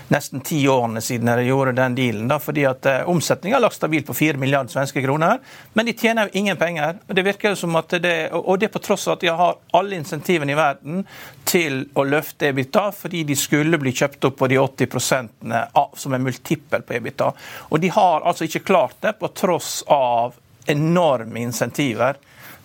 [0.08, 2.30] nesten ti årene siden de gjorde den dealen.
[2.30, 5.42] Da, fordi at uh, Omsetningen har lagt stabilt på 4 milliarder svenske kroner,
[5.76, 6.96] men de tjener jo ingen penger.
[7.04, 10.00] Det virker jo som at det, Og det på tross av at de har alle
[10.00, 11.04] insentivene i verden
[11.50, 15.28] til å løfte EBITDA, fordi de skulle bli kjøpt opp på de 80
[15.74, 17.30] av, som er multiple på EBITDA.
[17.70, 20.29] Og de har altså ikke klart det, på tross av
[20.66, 22.18] enorme insentiver.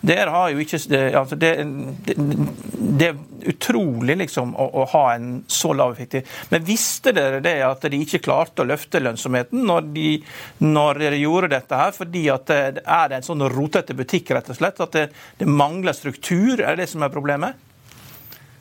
[0.06, 0.78] Der har jo ikke
[1.16, 1.50] altså det,
[2.06, 7.40] det, det, er utrolig liksom å, å, ha en så lav effektiv Men visste dere
[7.42, 10.10] det at de ikke klarte å løfte lønnsomheten når, de,
[10.62, 11.94] når dere gjorde dette her?
[11.96, 14.82] Fordi at det er en sånn rotete butikk, rett og slett?
[14.84, 15.06] At det,
[15.40, 16.60] det mangler struktur?
[16.60, 17.64] Er det det som er problemet?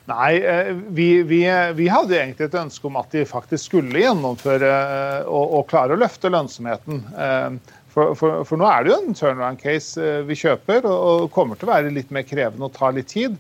[0.06, 1.42] Nei, eh, vi, vi,
[1.74, 5.98] vi, hadde egentlig et ønske om at de faktisk skulle gjennomføre eh, og, og klare
[5.98, 7.02] å løfte lønnsomheten.
[7.96, 11.56] For, for, for, nå er det jo en turnaround case eh, vi kjøper, og kommer
[11.56, 13.38] til å være litt mer krevende og ta litt tid.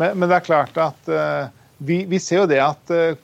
[0.00, 1.50] Men, men det er klart at uh,
[1.84, 3.18] vi, vi, ser jo det at uh,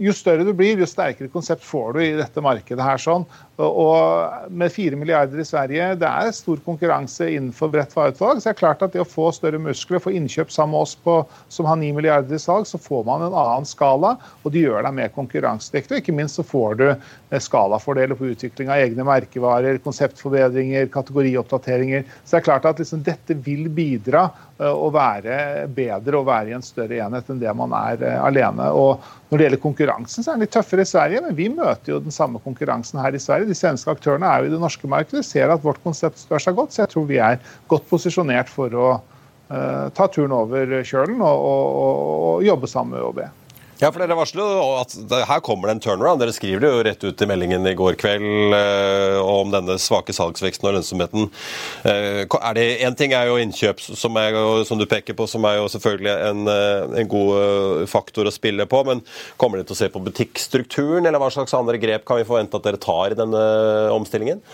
[0.00, 2.82] jo større du blir, jo sterkere konsept får du i dette markedet.
[2.82, 3.26] her sånn.
[3.62, 8.40] Og med fire milliarder i Sverige, det er stor konkurranse innenfor bredt vareutvalg.
[8.40, 10.94] Så det er klart at det å få større muskler, få innkjøp sammen med oss
[11.04, 11.18] på,
[11.52, 14.86] som har ni milliarder i salg, så får man en annen skala, og det gjør
[14.86, 15.98] deg mer konkurransedyktig.
[15.98, 22.08] Og ikke minst så får du eh, skalafordeler på utvikling av egne merkevarer, konseptforbedringer, kategorioppdateringer.
[22.24, 26.54] Så det er klart at liksom, dette vil bidra eh, å være bedre og være
[26.54, 28.72] i en større enhet enn det man er eh, alene.
[28.72, 31.92] Og når det gjelder konkurransen, så er den litt tøffere i Sverige, men vi møter
[31.92, 34.88] jo den samme konkurransen her i Sverige de svenske aktørene er jo i det norske
[34.88, 36.72] markedet, ser at vårt konsept står seg godt.
[36.72, 41.46] Så jeg tror vi er godt posisjonert for å uh, ta turen over kjølen og,
[41.46, 43.22] og, og, jobbe sammen med ØOB.
[43.82, 44.92] Ja, for Dere varsler jo at
[45.26, 46.20] her kommer det en turnaround.
[46.22, 50.14] Dere skriver det jo rett ut i meldingen i går kveld eh, om denne svake
[50.14, 51.26] salgsveksten og lønnsomheten.
[51.90, 55.66] Eh, en ting er jo innkjøp, som, er, som, du peker på, som er jo
[55.72, 58.84] selvfølgelig en, eh, en, god eh, faktor å spille på.
[58.86, 59.02] Men
[59.34, 62.62] kommer dere til å se på butikkstrukturen, eller hva slags andre grep kan vi forvente
[62.62, 63.42] at dere tar i denne
[63.98, 64.46] omstillingen?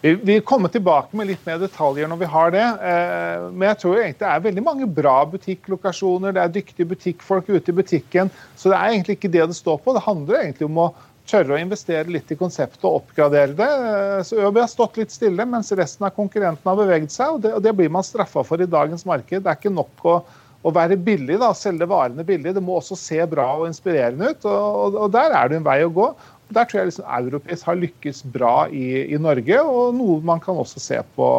[0.00, 2.62] Vi, vi kommer tilbake med litt mer detaljer når vi har det.
[2.62, 6.36] Eh, men jeg tror egentlig det er veldig mange bra butikklokasjoner.
[6.36, 8.30] Det er dyktige butikkfolk ute i butikken.
[8.54, 9.96] Så det er egentlig ikke det det står på.
[9.96, 10.92] Det handler egentlig om å
[11.28, 13.68] tørre å investere litt i konseptet og oppgradere det.
[13.90, 17.34] Eh, så ØB har stått litt stille, mens resten av konkurrentene har beveget seg.
[17.34, 19.42] Og det, og det blir man straffa for i dagens marked.
[19.42, 20.18] Det er ikke nok å,
[20.62, 22.54] å være billig, da, selge varene billig.
[22.54, 24.46] Det må også se bra og inspirerende ut.
[24.46, 26.12] Og, og, og der er det en vei å gå.
[26.48, 30.56] Der tror jeg liksom Europris har lykkes bra i, i, Norge, og noe man kan
[30.56, 31.30] også se på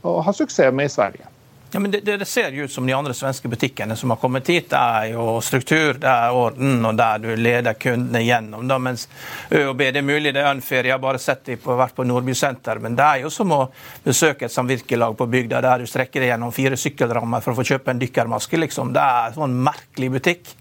[0.00, 1.26] og ha suksess med i Sverige.
[1.72, 4.48] Ja, men det, det, ser jo ut som de andre svenske butikkene som har kommet
[4.50, 4.72] hit.
[4.72, 8.64] Det er jo struktur, det er orden, og der du leder kundene gjennom.
[8.66, 9.06] Da, mens
[9.54, 12.06] ØoB, det er mulig det er unfair, jeg har bare sett dem på, vært på
[12.08, 12.82] Nordby senter.
[12.82, 13.60] Men det er jo som å
[14.02, 17.68] besøke et samvirkelag på bygda der du strekker deg gjennom fire sykkelrammer for å få
[17.70, 18.64] kjøpe en dykkermaske.
[18.64, 18.90] Liksom.
[18.96, 20.56] Det er en sånn merkelig butikk.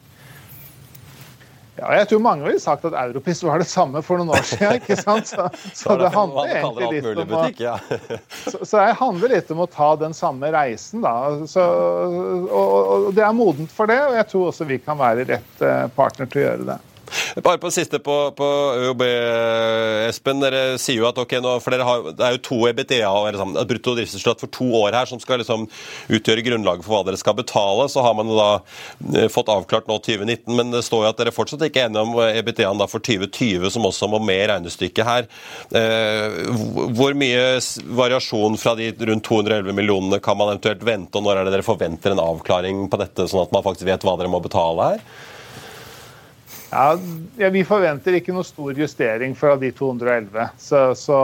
[1.79, 4.75] Ja, jeg tror mange ville sagt at Europris var det samme for noen år siden.
[4.81, 5.29] ikke sant?
[5.31, 7.43] Så, så det handler egentlig litt om å,
[8.49, 11.05] så, så jeg handler litt om å ta den samme reisen.
[11.05, 11.15] da.
[11.47, 15.27] Så, og, og Det er modent for det, og jeg tror også vi kan være
[15.29, 16.79] rett eh, partner til å gjøre det.
[17.37, 18.47] Bare på siste på, på
[18.79, 19.03] ØOB,
[20.07, 20.41] Espen.
[20.41, 23.57] Dere sier jo at ok, nå, for dere har, det er jo to EBTA, sånn,
[23.69, 25.67] brutto driftsresultat for to år her, som skal liksom
[26.15, 27.87] utgjøre grunnlaget for hva dere skal betale.
[27.91, 28.49] Så har man da
[29.13, 32.05] eh, fått avklart nå 2019, men det står jo at dere fortsatt ikke er enige
[32.07, 35.29] om EBTA-en for 2020, som også må med i regnestykket her.
[35.75, 36.39] Eh,
[36.97, 37.59] hvor mye
[37.99, 41.67] variasjon fra de rundt 211 millionene kan man eventuelt vente, og når er det dere
[41.67, 45.03] forventer en avklaring på dette, sånn at man faktisk vet hva dere må betale her?
[46.69, 46.97] Ja,
[47.49, 51.17] Vi forventer ikke noe stor justering fra de 211, så, så,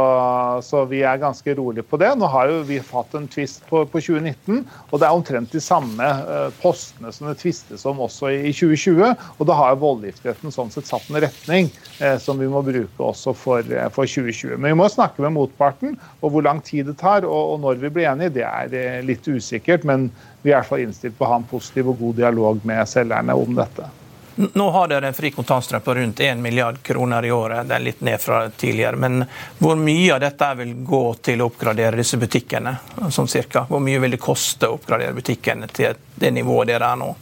[0.66, 2.10] så, vi er ganske rolige på det.
[2.18, 5.62] Nå har jo vi hatt en tvist på, på, 2019, og det er omtrent de
[5.62, 9.28] samme uh, postene som det tvistes om også i, i 2020.
[9.38, 13.36] Og da har voldgiftigheten sånn sett satt en retning eh, som vi må bruke også
[13.38, 14.56] for, uh, for, 2020.
[14.58, 17.84] Men vi må snakke med motparten, og hvor lang tid det tar og, og når
[17.84, 19.86] vi blir enige, det er litt usikkert.
[19.86, 20.10] Men
[20.42, 22.82] vi er i hvert fall innstilt på å ha en positiv og god dialog med
[22.90, 23.92] selgerne om dette.
[24.36, 27.68] Nå har dere en fri kontantstrøm på rundt 1 milliard kroner i året.
[27.68, 29.00] Det er litt ned fra tidligere.
[29.00, 29.24] Men
[29.60, 32.74] hvor mye av dette vil gå til å oppgradere disse butikkene?
[33.16, 33.64] Sånn cirka?
[33.70, 37.14] Hvor mye vil det koste å oppgradere butikkene til det nivået dere er nå?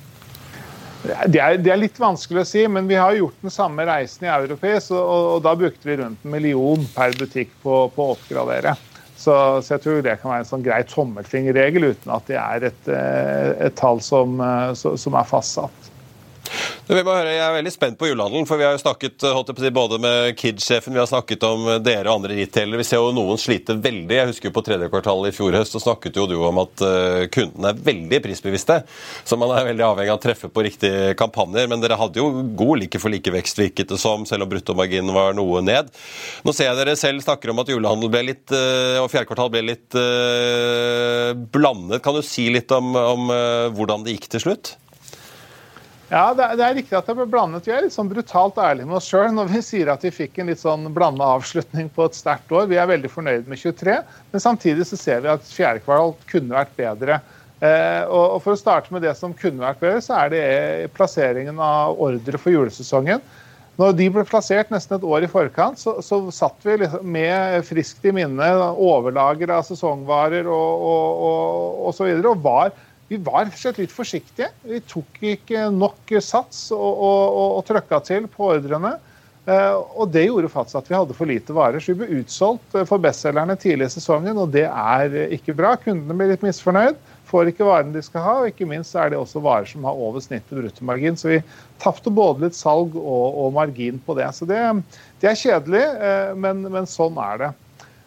[1.04, 4.26] Det er, det er, litt vanskelig å si, men vi har gjort den samme reisen
[4.26, 8.14] i Europris, og, og, da brukte vi rundt en million per butikk på, på å
[8.16, 8.74] oppgradere.
[9.12, 12.70] Så, så, jeg tror det kan være en sånn grei tommelfingerregel, uten at det er
[12.72, 15.93] et, eh, et tall som, eh, som er fastsatt.
[16.84, 19.70] Vi må høre, Jeg er veldig spent på julehandelen, for vi har jo snakket si,
[19.74, 22.82] både med Kid-sjefen, vi har snakket om dere og andre retailere.
[22.82, 24.18] Vi ser jo noen slite veldig.
[24.18, 26.84] Jeg husker jo På tredje kvartal i fjor høst så snakket jo du om at
[26.84, 28.82] uh, kundene er veldig prisbevisste.
[29.24, 31.72] Så man er veldig avhengig av å treffe på riktige kampanjer.
[31.72, 35.34] Men dere hadde jo god like for like-vekst, virket det som, selv om bruttomarginen var
[35.40, 35.90] noe ned.
[36.44, 39.64] Nå ser jeg dere selv snakker om at julehandel ble litt, og fjerde kvartal ble
[39.72, 39.98] litt
[41.56, 42.04] blandet.
[42.04, 43.36] Kan du si litt om, om
[43.74, 44.76] hvordan det gikk til slutt?
[46.14, 47.66] Ja, det er, det er, riktig at det ble blandet.
[47.66, 50.36] Vi er litt sånn brutalt ærlige med oss sjøl når vi sier at vi fikk
[50.38, 52.68] en litt sånn blanda avslutning på et sterkt år.
[52.70, 53.96] Vi er veldig fornøyd med 23,
[54.30, 57.18] men samtidig så ser vi at fjerde kvartal kunne vært bedre.
[57.64, 60.44] Eh, og, For å starte med det som kunne vært bedre, så er det
[60.94, 63.26] plasseringen av ordre for julesesongen.
[63.82, 67.66] Når de ble plassert nesten et år i forkant, så, så satt vi liksom med
[67.66, 72.76] friskt i minne overlager av sesongvarer og, og, og, og så videre, og var
[73.14, 74.50] vi var slett litt forsiktige.
[74.66, 78.96] Vi tok ikke nok sats og, og, og, og trøkka til på ordrene.
[79.44, 81.84] Uh, og Det gjorde faktisk at vi hadde for lite varer.
[81.84, 85.56] Så vi ble utsolgt uh, for bestselgerne tidlig i sesongen, og det er uh, ikke
[85.58, 85.76] bra.
[85.84, 88.36] Kundene blir litt misfornøyd, får ikke varene de skal ha.
[88.42, 91.20] og Ikke minst er det også varer som har over snittet bruttomargin.
[91.20, 91.42] Så vi
[91.84, 94.32] tapte både litt salg og, og, margin på det.
[94.38, 94.62] Så det,
[95.22, 95.84] det er kjedelig,
[96.40, 97.52] men, men sånn er det.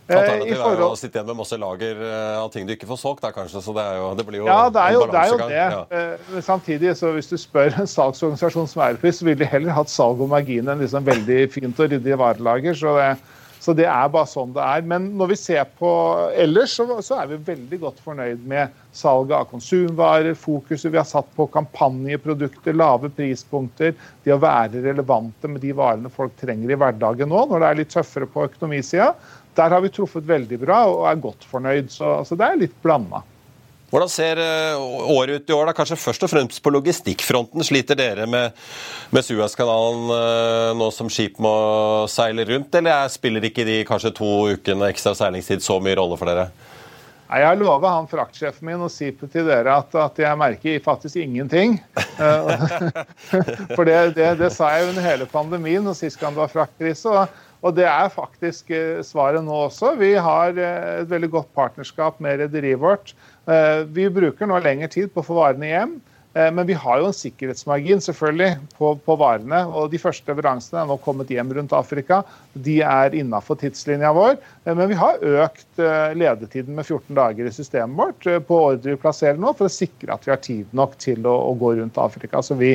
[0.06, 0.78] Alternativet forhold...
[0.78, 3.34] er å sitte igjen med masse lager eh, av ting du ikke får solgt, Der,
[3.34, 3.62] kanskje.
[3.64, 5.22] Så det, jo, det blir jo Ja, det er jo det.
[5.22, 5.54] Er jo det.
[5.56, 5.80] Ja.
[5.90, 9.90] Eh, samtidig, så hvis du spør en salgsorganisasjon som Europris, så ville de heller hatt
[9.90, 12.78] salg og margin enn liksom veldig fint og ryddig varelager.
[12.78, 13.08] Så det,
[13.66, 14.84] så det, er bare sånn det er.
[14.86, 15.90] Men når vi ser på
[16.38, 21.08] ellers, så, så er vi veldig godt fornøyd med salget av konsumvarer, fokuset vi har
[21.08, 26.78] satt på kampanjeprodukter, lave prispunkter, det å være relevante med de varene folk trenger i
[26.78, 29.10] hverdagen nå, når det er litt tøffere på økonomisida
[29.56, 31.88] der har vi truffet veldig bra og er godt fornøyd.
[31.92, 33.22] Så, altså, det er litt blanda.
[33.86, 34.80] Hvordan ser eh,
[35.14, 35.68] året ut i år?
[35.68, 35.74] da?
[35.76, 37.62] Kanskje først og fremst på logistikkfronten.
[37.64, 38.56] Sliter dere med,
[39.14, 41.54] med Suezkanalen eh, nå som skip må
[42.10, 46.32] seile rundt, eller spiller ikke de kanskje to ukene ekstra seilingstid så mye rolle for
[46.32, 46.48] dere?
[47.26, 51.18] Jeg har lova han fraktsjefen min å si til dere at, at jeg merker faktisk
[51.22, 51.78] ingenting.
[51.96, 52.66] Eh,
[53.76, 57.10] for det, det, det, sa jeg under hele pandemien og sist gang det var fraktkrise.
[57.10, 58.70] Og, og, det er faktisk
[59.06, 59.96] svaret nå også.
[60.00, 63.12] Vi har et veldig godt partnerskap med rederiet vårt.
[63.46, 65.96] Eh, vi bruker nå lengre tid på å få varene hjem.
[66.36, 69.62] Eh, men vi har jo en sikkerhetsmargin selvfølgelig på, på, varene.
[69.70, 72.22] og De første leveransene er nå kommet hjem rundt Afrika.
[72.52, 74.36] De er innafor tidslinja vår.
[74.64, 75.82] Eh, men vi har økt
[76.18, 80.16] ledetiden med 14 dager i systemet vårt på ordre vi plasserer nå, for å sikre
[80.16, 82.42] at vi har tid nok til å, å gå rundt Afrika.
[82.42, 82.74] Så vi,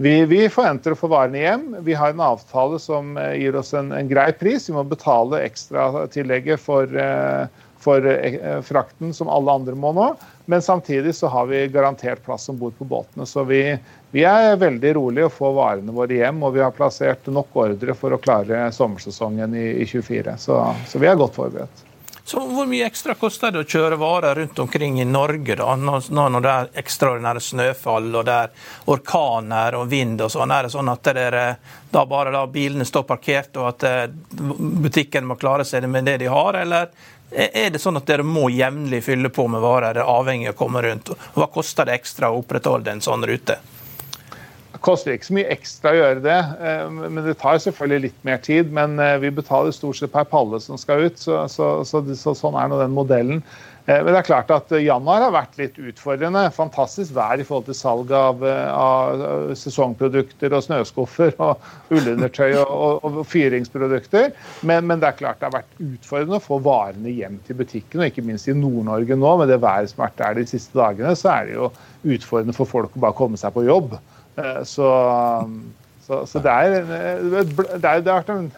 [0.00, 1.66] vi, vi, forventer å få varene hjem.
[1.86, 4.70] Vi har en avtale som gir oss en, en grei pris.
[4.70, 7.44] Vi må betale ekstratillegget for uh,
[7.80, 10.14] for eh, frakten som alle andre må nå.
[10.44, 13.26] Men samtidig så har vi garantert plass om bord på båtene.
[13.26, 13.62] Så vi,
[14.10, 17.96] vi, er veldig rolige å få varene våre hjem, og vi har plassert nok ordre
[17.96, 20.36] for å klare sommersesongen i, i 24.
[20.42, 20.58] Så,
[20.88, 21.86] så, vi er godt forberedt.
[22.30, 26.44] Så Hvor mye ekstra koster det å kjøre varer rundt omkring i Norge da, når
[26.44, 30.52] det er ekstraordinære snøfall og det er orkaner og vind og sånn?
[30.54, 31.42] Er det sånn at dere,
[31.90, 34.14] da bare da bilene står parkert og at eh,
[34.86, 36.94] butikken må klare seg med det de har, eller
[37.34, 40.60] er det sånn at dere må jevnlig fylle på med varer, er avhengig av å
[40.62, 41.10] komme rundt?
[41.34, 43.58] Hva koster det ekstra å opprettholde en sånn rute?
[44.80, 48.38] Koster ikke så mye ekstra å gjøre det, eh, men det tar selvfølgelig litt mer
[48.40, 48.70] tid.
[48.72, 52.32] Men eh, vi betaler stort sett per palle som skal ut, så, så, så, så
[52.38, 53.42] sånn er nå den modellen.
[53.84, 56.46] Eh, men det er klart at januar har vært litt utfordrende.
[56.56, 58.40] Fantastisk vær i forhold til salg av,
[58.72, 64.30] av sesongprodukter og snøskuffer og ullundertøy og, og, og fyringsprodukter.
[64.64, 68.00] Men, men, det er klart det har vært utfordrende å få varene hjem til butikken.
[68.00, 70.80] Og ikke minst i Nord-Norge nå, med det været som har vært der de siste
[70.80, 71.68] dagene, så er det jo
[72.16, 73.98] utfordrende for folk å bare komme seg på jobb.
[74.68, 74.88] Så,
[76.06, 77.44] så, så det, er, det,
[77.78, 78.50] er, det er en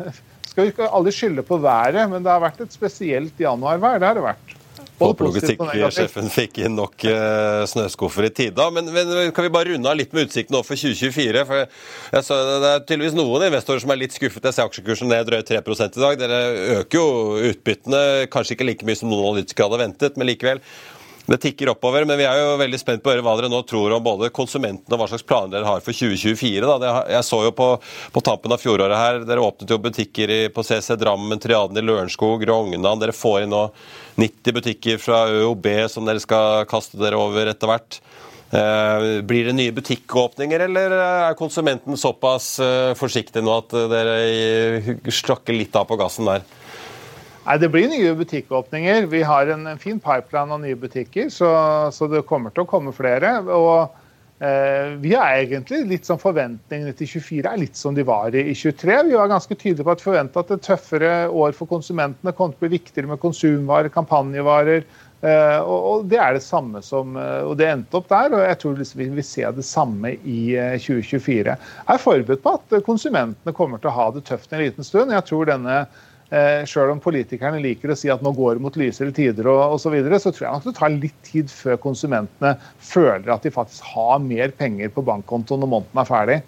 [0.49, 4.01] Skal ikke alle skylde på været, men det har vært et spesielt januarvær.
[4.01, 4.59] Det har det vært.
[5.03, 8.69] Logistikksjefen fikk inn nok uh, snøskuffer i tida.
[8.75, 11.45] Men, men, kan vi bare runde av litt med utsikten for 2024?
[11.49, 14.45] For jeg så, Det er tydeligvis noen investorer som er litt skuffet.
[14.49, 16.19] Jeg ser aksjekursen ned drøyt 3 i dag.
[16.21, 16.41] Dere
[16.79, 17.07] øker jo
[17.51, 20.63] utbyttene, kanskje ikke like mye som noen analytikere hadde ventet, men likevel.
[21.27, 24.03] Det tikker oppover, men vi er jo veldig spent på hva dere nå tror om
[24.03, 26.71] både konsumentene og hva slags planer dere har for 2024.
[26.83, 26.95] Da.
[27.15, 27.69] Jeg så jo på,
[28.15, 31.85] på tampen av fjoråret her, dere åpnet jo butikker i, på CC Drammen, Triaden i
[31.87, 32.99] Lørenskog, Rognan.
[32.99, 33.69] Dere får inn nå
[34.19, 38.01] 90 butikker fra ØOB som dere skal kaste dere over etter hvert.
[38.53, 45.57] Eh, blir det nye butikkåpninger, eller er konsumenten såpass eh, forsiktig nå at dere slakker
[45.57, 46.43] litt av på gassen der?
[47.43, 49.09] Nei, Det blir nye butikkåpninger.
[49.11, 51.51] Vi har en, en fin pipeline av nye butikker, så,
[51.91, 53.35] så, det kommer til å komme flere.
[53.51, 53.97] og
[54.39, 58.45] eh, Vi har egentlig litt sånn forventningene til 24 er litt som de var i,
[58.53, 59.01] i 23.
[59.11, 62.63] Vi var ganske tydelige på at forventa at et tøffere år for konsumentene kom til
[62.63, 64.87] å bli viktigere med konsumvarer, kampanjevarer.
[65.23, 68.47] Eh, og, og, Det er det samme som, eh, og det endte opp der, og
[68.47, 70.41] jeg tror liksom vi vil se det samme i
[70.83, 71.59] 2024.
[71.59, 74.87] Eh, jeg er forberedt på at konsumentene kommer til å ha det tøft en liten
[74.87, 75.15] stund.
[75.15, 75.85] Jeg tror denne
[76.33, 79.75] Eh, Sjøl om politikerne liker å si at nå går det mot lysere tider og
[79.75, 83.45] osv., så, videre, så tror jeg nok det tar litt tid før konsumentene føler at
[83.45, 86.39] de faktisk har mer penger på bankkontoen når måneden er ferdig.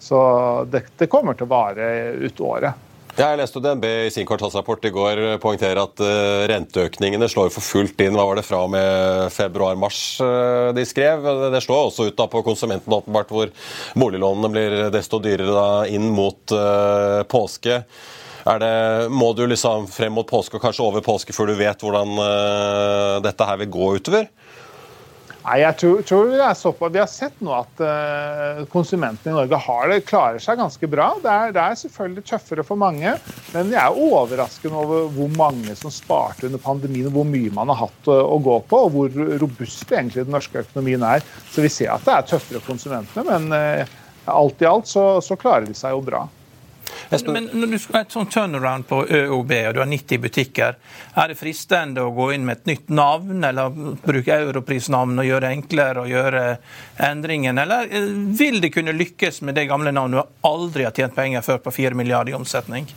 [0.00, 0.18] Så
[0.72, 1.90] det, det kommer til å vare
[2.24, 2.80] ut året.
[3.14, 8.00] Jeg leste DNB i sin kvartalsrapport i går poengtere at uh, renteøkningene slår for fullt
[8.02, 8.16] inn.
[8.16, 11.22] Hva var det fra med februar-mars uh, de skrev?
[11.54, 13.52] Det slår også ut da på konsumenten åpenbart, hvor
[13.94, 16.58] boliglånene blir desto dyrere da inn mot
[17.30, 17.84] påske.
[18.44, 22.18] Det, må du liksom frem mot påske og kanskje over påske før du vet hvordan
[22.20, 24.28] uh, dette her vil gå utover?
[25.44, 26.38] Nei, jeg tror, tror vi,
[26.78, 30.88] på, vi, har sett nå at uh, konsumentene i Norge har det, klarer seg ganske
[30.88, 31.10] bra.
[31.20, 33.12] Det er, det er, selvfølgelig tøffere for mange,
[33.52, 37.82] men jeg er overraskende over hvor mange som sparte under pandemien, hvor mye man har
[37.82, 41.24] hatt å, å, gå på, og hvor robust egentlig den norske økonomien er.
[41.52, 44.00] Så vi ser at det er tøffere for konsumentene, men uh,
[44.32, 46.24] alt i alt så, så klarer de seg jo bra.
[47.10, 50.76] Men når du skal ha et sånt turnaround på ØOB, og du har 90 butikker,
[51.14, 55.46] er det fristende å gå inn med et nytt navn, eller bruke europrisnavn og gjøre
[55.46, 56.44] det enklere å gjøre
[57.10, 57.60] endringen?
[57.62, 61.44] Eller eh, vil det kunne lykkes med det gamle navnet du aldri har tjent penger
[61.44, 62.88] før på 4 milliarder i omsetning?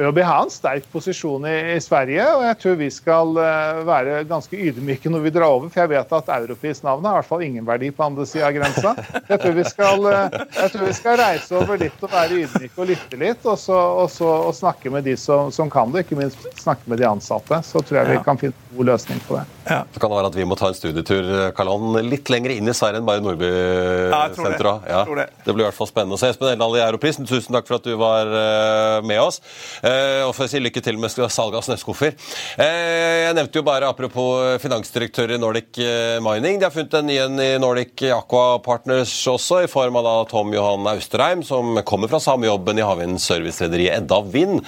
[0.00, 4.22] ÖB har en sterk posisjon i, i, Sverige, og jeg tror vi skal uh, være
[4.30, 5.68] ganske ydmyke når vi drar over.
[5.68, 8.56] For jeg vet at Europris-navnet har i hvert fall ingen verdi på andre sida av
[8.56, 8.94] grensa.
[9.28, 12.92] Jeg tror, skal, uh, jeg tror, vi skal, reise over litt og være ydmyke og
[12.94, 16.22] lytte litt, og, så, og, så, og snakke med de som, som, kan det, ikke
[16.22, 17.60] minst snakke med de ansatte.
[17.66, 19.59] Så tror jeg vi kan finne en god løsning på det.
[19.68, 19.82] Ja.
[19.92, 22.74] Så kan det være at vi må ta en studietur Karlan, litt lenger inn i
[22.76, 24.88] Sverige enn bare Nordby-senteret.
[24.88, 25.26] Ja, det.
[25.44, 26.30] det blir i hvert fall spennende å se.
[26.32, 29.40] Espen Eldal i Europris, tusen takk for at du var uh, med oss.
[29.84, 32.16] Eh, og for å si lykke til med salget av snøskuffer.
[32.60, 36.60] Eh, jeg nevnte jo bare apropos finansdirektør i Nordic eh, Mining.
[36.60, 40.14] De har funnet en ny en i Nordic Aqua Partners også, i form av da
[40.30, 44.60] Tom Johan Austerheim, som kommer fra samme jobben i havvindservicerederiet servicerederiet Edda Vind,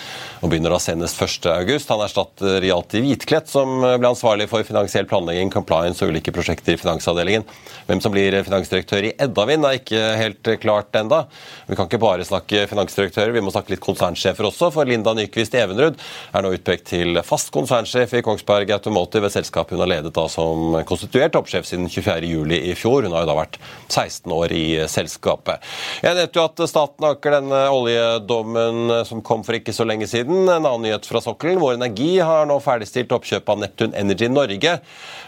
[0.42, 1.78] og begynner da senest 1.8.
[1.92, 6.80] Han erstatter Hjalti Hvitklett, som ble ansvarlig for finansiell planlegging, compliance og ulike prosjekter i
[6.80, 7.44] finansavdelingen.
[7.86, 11.24] Hvem som blir finansdirektør i Eddavind er ikke helt klart enda.
[11.68, 14.72] Vi kan ikke bare snakke finansdirektører, vi må snakke litt konsernsjefer også.
[14.72, 15.98] for Linda Nyquist Evenrud
[16.32, 20.26] er nå utpekt til fast konsernsjef i Kongsberg Automotive, et selskap hun har ledet da
[20.30, 22.52] som konstituert toppsjef siden 24.07.
[22.58, 23.06] i fjor.
[23.06, 23.58] Hun har jo da vært
[23.88, 25.62] 16 år i selskapet.
[26.02, 30.42] Jeg nevnte jo at staten anker denne oljedommen som kom for ikke så lenge siden.
[30.48, 31.60] En annen nyhet fra sokkelen.
[31.62, 34.71] Vår Energi har nå ferdigstilt oppkjøpet av Neptun Energy Norge.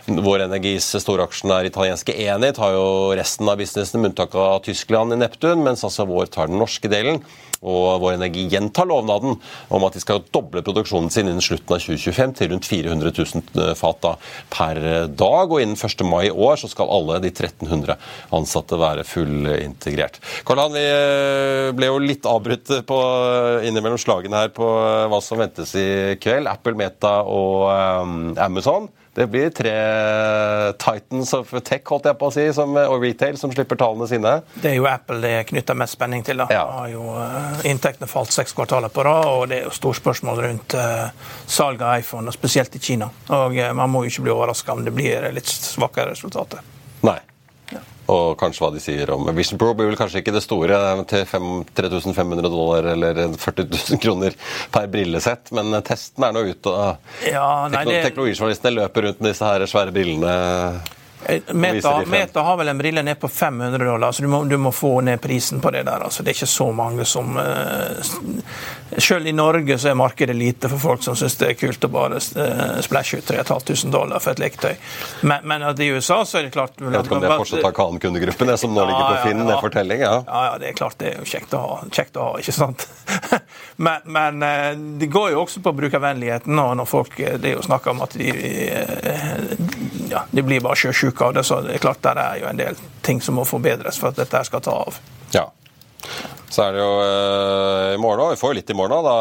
[0.04, 2.86] Vår Energis storaksjonær italienske Enhet har jo
[3.16, 6.90] resten av businessen, med unntak av Tyskland, i Neptun, mens altså vår tar den norske
[6.92, 7.22] delen.
[7.64, 9.38] Og Vår Energi gjentar lovnaden
[9.72, 13.76] om at de skal doble produksjonen sin innen slutten av 2025 til rundt 400 000
[13.78, 14.12] fat da,
[14.52, 15.48] per dag.
[15.48, 16.04] Og innen 1.
[16.08, 17.96] mai i år så skal alle de 1300
[18.36, 20.20] ansatte være fullintegrert.
[20.44, 23.00] Karl-Han, vi eh, ble jo litt avbrutt på,
[23.64, 24.68] innimellom slagene her på
[25.08, 25.88] hva som ventes i
[26.20, 26.50] kveld.
[26.50, 28.90] Apple, Meta og um, Amazon.
[29.14, 29.72] Det blir tre
[30.82, 34.32] Titans of Tech holdt jeg på å si, som, og retail som slipper tallene sine.
[34.58, 36.42] Det er jo Apple det knytter mest spenning til.
[36.42, 36.48] da.
[36.50, 36.64] Ja.
[36.80, 40.42] Har jo, uh, inntektene falt seks kvartaler på rad, og det er jo stort spørsmål
[40.48, 41.12] rundt uh,
[41.46, 43.10] salg av iPhone, og spesielt i Kina.
[43.38, 46.64] Og uh, Man må jo ikke bli overraska om det blir litt svakere resultater.
[47.06, 47.20] Nei.
[48.12, 51.24] Og kanskje hva de sier om Vision Pro blir vel kanskje ikke det store til
[51.24, 54.36] 3500 dollar eller 40 000 kroner
[54.74, 56.74] per brillesett, men testen er nå ute.
[57.30, 58.02] Ja, det...
[58.10, 60.34] Teknologijournalistene løper rundt med disse her svære brillene.
[61.26, 64.56] Eh, Meta, Meta, har vel en brille ned på 500 dollar, så du må, du
[64.56, 66.04] må, få ned prisen på det der.
[66.04, 67.44] Altså, det er ikke så mange som uh,
[68.98, 71.90] Selv i Norge så er markedet lite for folk som syns det er kult å
[71.90, 74.74] bare uh, splæsje ut 3500 dollar for et leketøy.
[75.22, 77.42] Men, men at i USA så er det klart Jeg vet ikke om det er
[77.44, 79.60] fortsatt Akan-kundegruppen som nå ja, ligger på Finn, ja, ja.
[79.64, 80.04] fortelling?
[80.04, 80.14] Ja.
[80.26, 82.56] ja, ja, det er klart det er jo kjekt å ha, kjekt å ha ikke
[82.56, 82.86] sant?
[83.86, 84.70] men, men uh,
[85.00, 86.58] det går jo også på brukervennligheten.
[86.64, 88.30] Og når folk, Det er jo snakk om at de,
[90.10, 91.44] ja, de blir bare sjøsjuke av det.
[91.48, 94.20] Så det er klart der er jo en del ting som må forbedres for at
[94.22, 94.98] dette skal ta av.
[95.34, 95.48] Ja.
[96.54, 98.34] Så er det jo eh, i morgen òg.
[98.34, 99.06] Vi får jo litt i morgen.
[99.06, 99.14] da.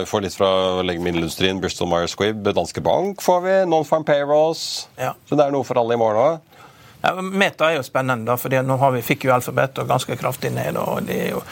[0.00, 0.50] Vi får litt fra
[0.86, 3.56] legemiddelindustrien, Bristol Myers Squibb, Danske Bank får vi.
[3.68, 4.86] Non-farm payrolls.
[4.96, 5.12] Ja.
[5.28, 6.49] Så det er noe for alle i morgen òg.
[7.02, 10.52] Ja, Meta er jo spennende, da, for nå vi, fikk jo Alphabet og ganske kraftig
[10.52, 10.76] ned.
[10.76, 11.42] og er jo,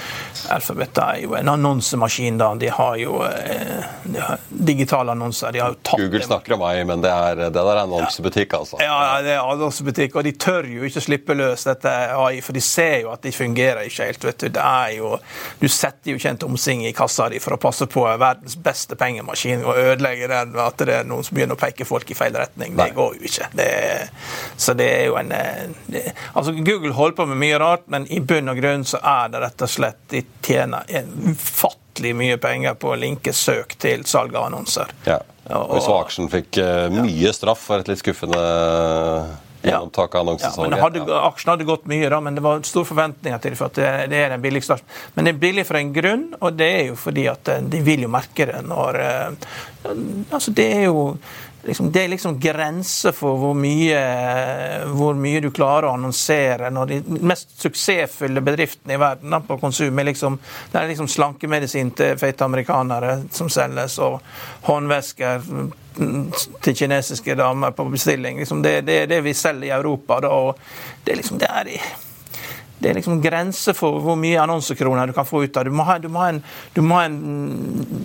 [0.52, 2.38] Alphabet er jo en annonsemaskin.
[2.38, 5.52] da, De har jo eh, de har digitale annonser.
[5.52, 8.54] de har jo tatt Google snakker om meg, men det, er, det der er annonsebutikk,
[8.60, 8.80] altså.
[8.84, 12.64] Ja, det er annonsebutikk, og de tør jo ikke slippe løs dette AI, for de
[12.64, 14.28] ser jo at de fungerer ikke helt.
[14.28, 15.14] vet Du det er jo,
[15.60, 18.96] du setter jo ikke en tomsing i kassa di for å passe på verdens beste
[18.98, 22.36] pengemaskin og ødelegge den at det er noen som begynner å peke folk i feil
[22.36, 22.76] retning.
[22.78, 23.50] Det går jo ikke.
[23.58, 23.70] Det,
[24.56, 25.32] så det er jo en
[26.32, 29.42] altså Google holder på med mye rart, men i bunn og grunn så er det
[29.44, 34.36] rett og slett de tjener en ufattelig mye penger på å linke søk til salg
[34.36, 34.94] av annonser.
[35.08, 35.20] Ja.
[35.48, 38.42] Og så aksjen fikk uh, mye straff for et litt skuffende
[39.62, 40.28] gjennomtak av.
[40.40, 40.50] Ja,
[40.82, 43.58] hadde, aksjen hadde gått mye, da, men det var store forventninger til det.
[43.58, 44.78] for at det, det er den billigste.
[45.14, 47.82] Men det er billig for en grunn, og det er jo fordi at eh, de
[47.86, 49.02] vil jo merke det når
[49.88, 51.02] Altså, det er jo
[51.62, 54.00] liksom, det er liksom grenser for hvor mye,
[54.92, 56.70] hvor mye, du klarer å annonsere.
[56.70, 60.38] når De mest suksessfulle bedriftene i verden da, på konsum er liksom,
[60.72, 64.20] det er liksom slankemedisin til feite amerikanere som selges, og
[64.68, 65.46] håndvesker
[66.62, 68.38] til kinesiske damer på bestilling.
[68.38, 70.20] Liksom det, det, er det vi selger i Europa.
[70.22, 71.72] Da, og det liksom, det er
[72.78, 75.66] det er liksom grenser for hvor mye annonsekroner du kan få ut av.
[75.66, 76.42] Du må ha, du må ha en,
[76.74, 77.18] du, må ha en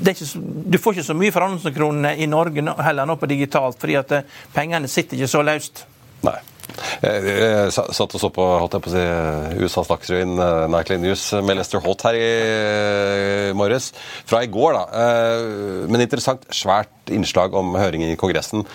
[0.01, 3.99] ikke, du, får ikke så mye for annonsekronene i Norge heller nå på digitalt, fordi
[4.01, 5.85] at eh, pengene sitter ikke så løst.
[6.25, 6.39] Nei.
[7.03, 9.01] Jeg satt og så på, på si,
[9.61, 13.91] USAs Dagsrevyen eh, Nightly News med Lester Holt her i morges.
[14.29, 15.03] Fra i går, da.
[15.03, 16.47] Eh, men interessant.
[16.53, 18.65] Svært innslag om høringen i Kongressen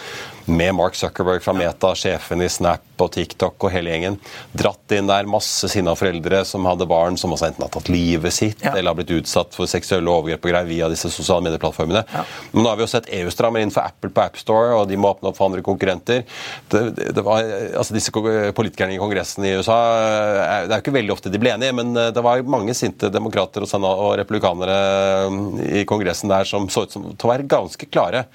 [0.47, 4.19] med Mark Zuckerberg fra Meta, sjefen i Snap og TikTok og hele gjengen.
[4.59, 8.35] Dratt inn der masse sinna foreldre som hadde barn som også enten har tatt livet
[8.35, 8.75] sitt Ja.
[8.75, 12.05] eller har blitt utsatt for seksuelle overgrep og greier via disse sosiale medieplattformene.
[12.53, 14.97] Men nå har vi jo sett EU strammer inn for Apple på AppStore, og de
[15.01, 16.25] må åpne opp for andre konkurrenter.
[16.69, 17.43] Det, det, det var,
[17.79, 21.41] altså Disse politikerne i Kongressen i USA eh, Det er jo ikke veldig ofte de
[21.41, 24.79] ble enige, men eh, det var mange sinte demokrater og, og republikanere
[25.27, 28.27] eh, i Kongressen der som så ut som til å være ganske klare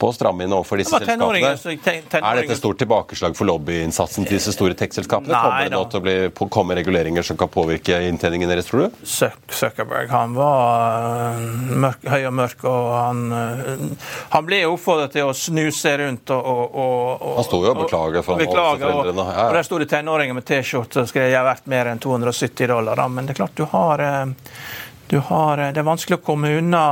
[0.00, 1.40] på å stramme inn overfor disse selskapene.
[1.44, 5.32] Er dette et stort tilbakeslag for lobbyinnsatsen til disse store tech-selskapene?
[5.32, 6.16] Kommer det nå til å bli,
[6.52, 8.98] komme reguleringer som kan påvirke inntjeningen deres, tror du?
[9.06, 13.86] Zuckerberg han var øh, mørk, høy og mørk, og han, øh,
[14.34, 17.82] han ble oppfordret til å snu seg rundt og, og, og, Han sto jo og
[17.84, 19.48] beklaget for foreldrene, ja, ja.
[19.48, 22.70] og Der sto det tenåringer med T-skjorte og skrev jeg har vært mer enn 270
[22.70, 22.98] dollar.
[22.98, 23.08] Da.
[23.10, 26.84] Men det er klart du har du har, øh, det er vanskelig å komme unna.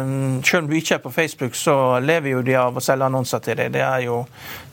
[0.00, 3.04] øh, Selv om du ikke er på Facebook, så lever jo de av å selge
[3.04, 3.72] annonser til deg.
[3.72, 4.26] Det er jo,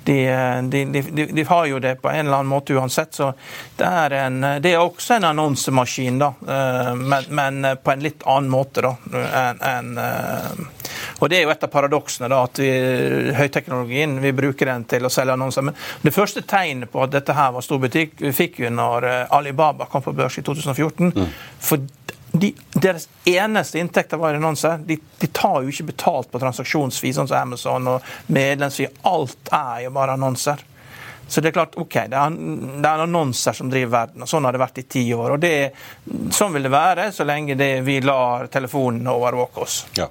[0.04, 3.14] de, øh, de, de, de, har jo det på en eller annen måte uansett.
[3.14, 3.34] Så
[3.78, 6.34] det er, en, det er også en annonsemaskin, da.
[6.96, 8.96] Men, men på en litt annen måte, da.
[9.78, 10.66] En, øh,
[11.20, 12.28] og Det er jo et av paradoksene.
[12.30, 12.70] da, at vi,
[13.38, 15.64] Høyteknologien vi bruker den til å selge annonser.
[15.70, 19.08] Men det første tegnet på at dette her var stor butikk, vi fikk jo når
[19.10, 21.14] eh, Alibaba kom på børs i 2014.
[21.64, 21.86] For
[22.34, 24.80] de, deres eneste inntekter var annonser.
[24.86, 28.90] De, de tar jo ikke betalt på transaksjonsfee, sånn som Amazon og medlemsfee.
[29.06, 30.64] Alt er jo bare annonser.
[31.28, 32.34] Så det er klart, ok, det er,
[32.82, 35.36] det er annonser som driver verden, og sånn har det vært i ti år.
[35.36, 35.54] og det,
[36.34, 39.78] Sånn vil det være så lenge det, vi lar telefonen overvåke oss.
[39.98, 40.10] Ja.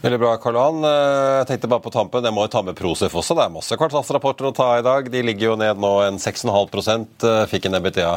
[0.00, 0.84] Veldig bra, Karl Johan.
[0.84, 3.34] Eh, Jeg tenkte bare på tampen, jeg må jo ta med Prosef også.
[3.36, 5.10] Det er masse kvartalsrapporter å ta i dag.
[5.12, 8.14] De ligger jo ned nå en 6,5 eh, Fikk en EBTA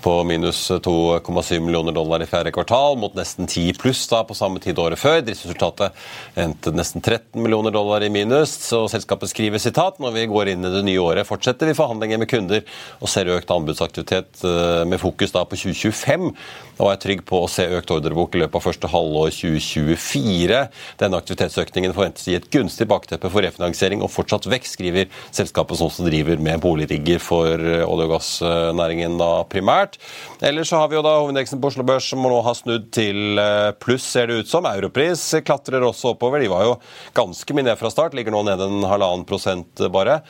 [0.00, 4.62] på minus 2,7 millioner dollar i fjerde kvartal, mot nesten 10 pluss da på samme
[4.64, 5.20] tid året før.
[5.26, 5.92] Driftsresultatet
[6.40, 8.56] endte nesten 13 millioner dollar i minus.
[8.70, 12.24] Så selskapet skriver sitat når vi går inn i det nye året, fortsetter vi forhandlinger
[12.24, 12.64] med kunder
[13.02, 16.32] og ser økt anbudsaktivitet eh, med fokus da på 2025.
[16.78, 20.60] Og er trygg på å se økt ordrebok i løpet av første halvår 2024.
[21.00, 25.80] Denne aktivitetsøkningen forventes å gi et gunstig bakteppe for refinansiering og fortsatt vekst, skriver selskapet
[25.80, 29.98] som også driver med boligrigger for eh, olje- og gassnæringen da primært.
[30.44, 33.42] Ellers så har vi jo da hovedindeksen på Oslo Børs som nå har snudd til
[33.42, 34.68] eh, pluss, ser det ut som.
[34.68, 36.42] Europris klatrer også oppover.
[36.44, 36.78] De var jo
[37.16, 40.20] ganske mye ned fra start, ligger nå nede en halvannen prosent bare.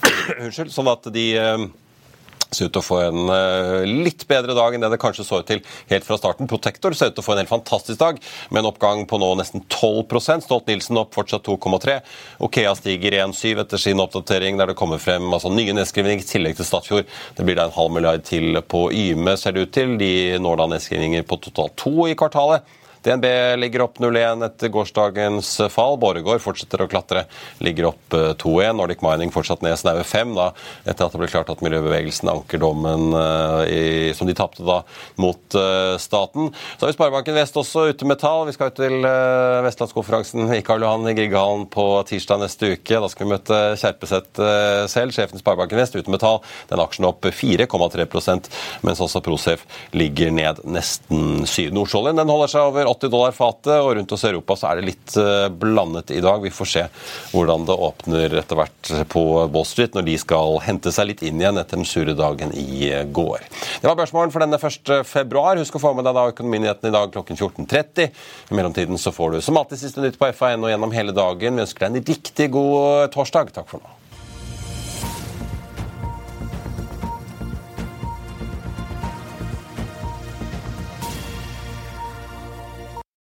[0.44, 0.70] Unnskyld.
[0.72, 1.68] Sånn at de eh,
[2.50, 5.40] ser ut til å få en eh, litt bedre dag enn det det kanskje så
[5.40, 6.48] ut til helt fra starten.
[6.50, 8.20] Protector ser ut til å få en helt fantastisk dag,
[8.50, 12.00] med en oppgang på nå nesten 12% Stolt-Nielsen opp fortsatt 2,3
[12.46, 16.58] Okea stiger 1,7 etter sin oppdatering, der det kommer frem altså, nye nedskrivninger i tillegg
[16.58, 17.08] til Statfjord.
[17.36, 19.96] Det blir da en halv milliard til på Yme, ser det ut til.
[20.00, 22.66] De når da nedskrivninger på totalt to i kvartalet.
[23.02, 23.26] DNB
[23.60, 25.96] ligger opp 0-1 etter gårsdagens fall.
[26.00, 27.24] Borregaard fortsetter å klatre,
[27.64, 28.76] ligger opp 2-1.
[28.76, 30.50] Nordic Mining fortsatt ned snaue 5, da,
[30.84, 33.84] etter at det ble klart at miljøbevegelsen anker dommen eh, i,
[34.16, 34.80] som de tapte da
[35.20, 36.50] mot eh, staten.
[36.76, 38.44] Så har vi Sparebanken Vest også ute metall.
[38.48, 39.08] Vi skal ut til
[39.64, 43.00] Vestlandskonferansen i Karl Johan i Grieghallen på tirsdag neste uke.
[43.00, 46.40] Da skal vi møte Kjerpeseth eh, selv, sjefen i Sparebanken Vest, ute metall.
[46.70, 48.50] Den aksjen opp 4,3%
[48.86, 49.64] mens også Prosef
[49.96, 54.24] ligger ned nesten 7 Nordsjøoljen den holder seg over 80 dollar fatet, og rundt oss
[54.24, 56.42] i Europa så er det litt eh, blandet i dag.
[56.42, 56.84] Vi får se
[57.32, 61.40] hvordan det åpner etter hvert på Wall Street når de skal hente seg litt inn
[61.42, 63.46] igjen etter den sure dagen i eh, går.
[63.82, 64.92] Det var børsmålen for denne 1.
[65.08, 65.60] februar.
[65.60, 68.10] Husk å få med deg da økonominyhetene i dag klokken 14.30.
[68.50, 71.56] I mellomtiden så får du som alltid siste nytt på FA1 og gjennom hele dagen.
[71.56, 73.54] Vi ønsker deg en riktig god torsdag.
[73.56, 73.99] Takk for nå.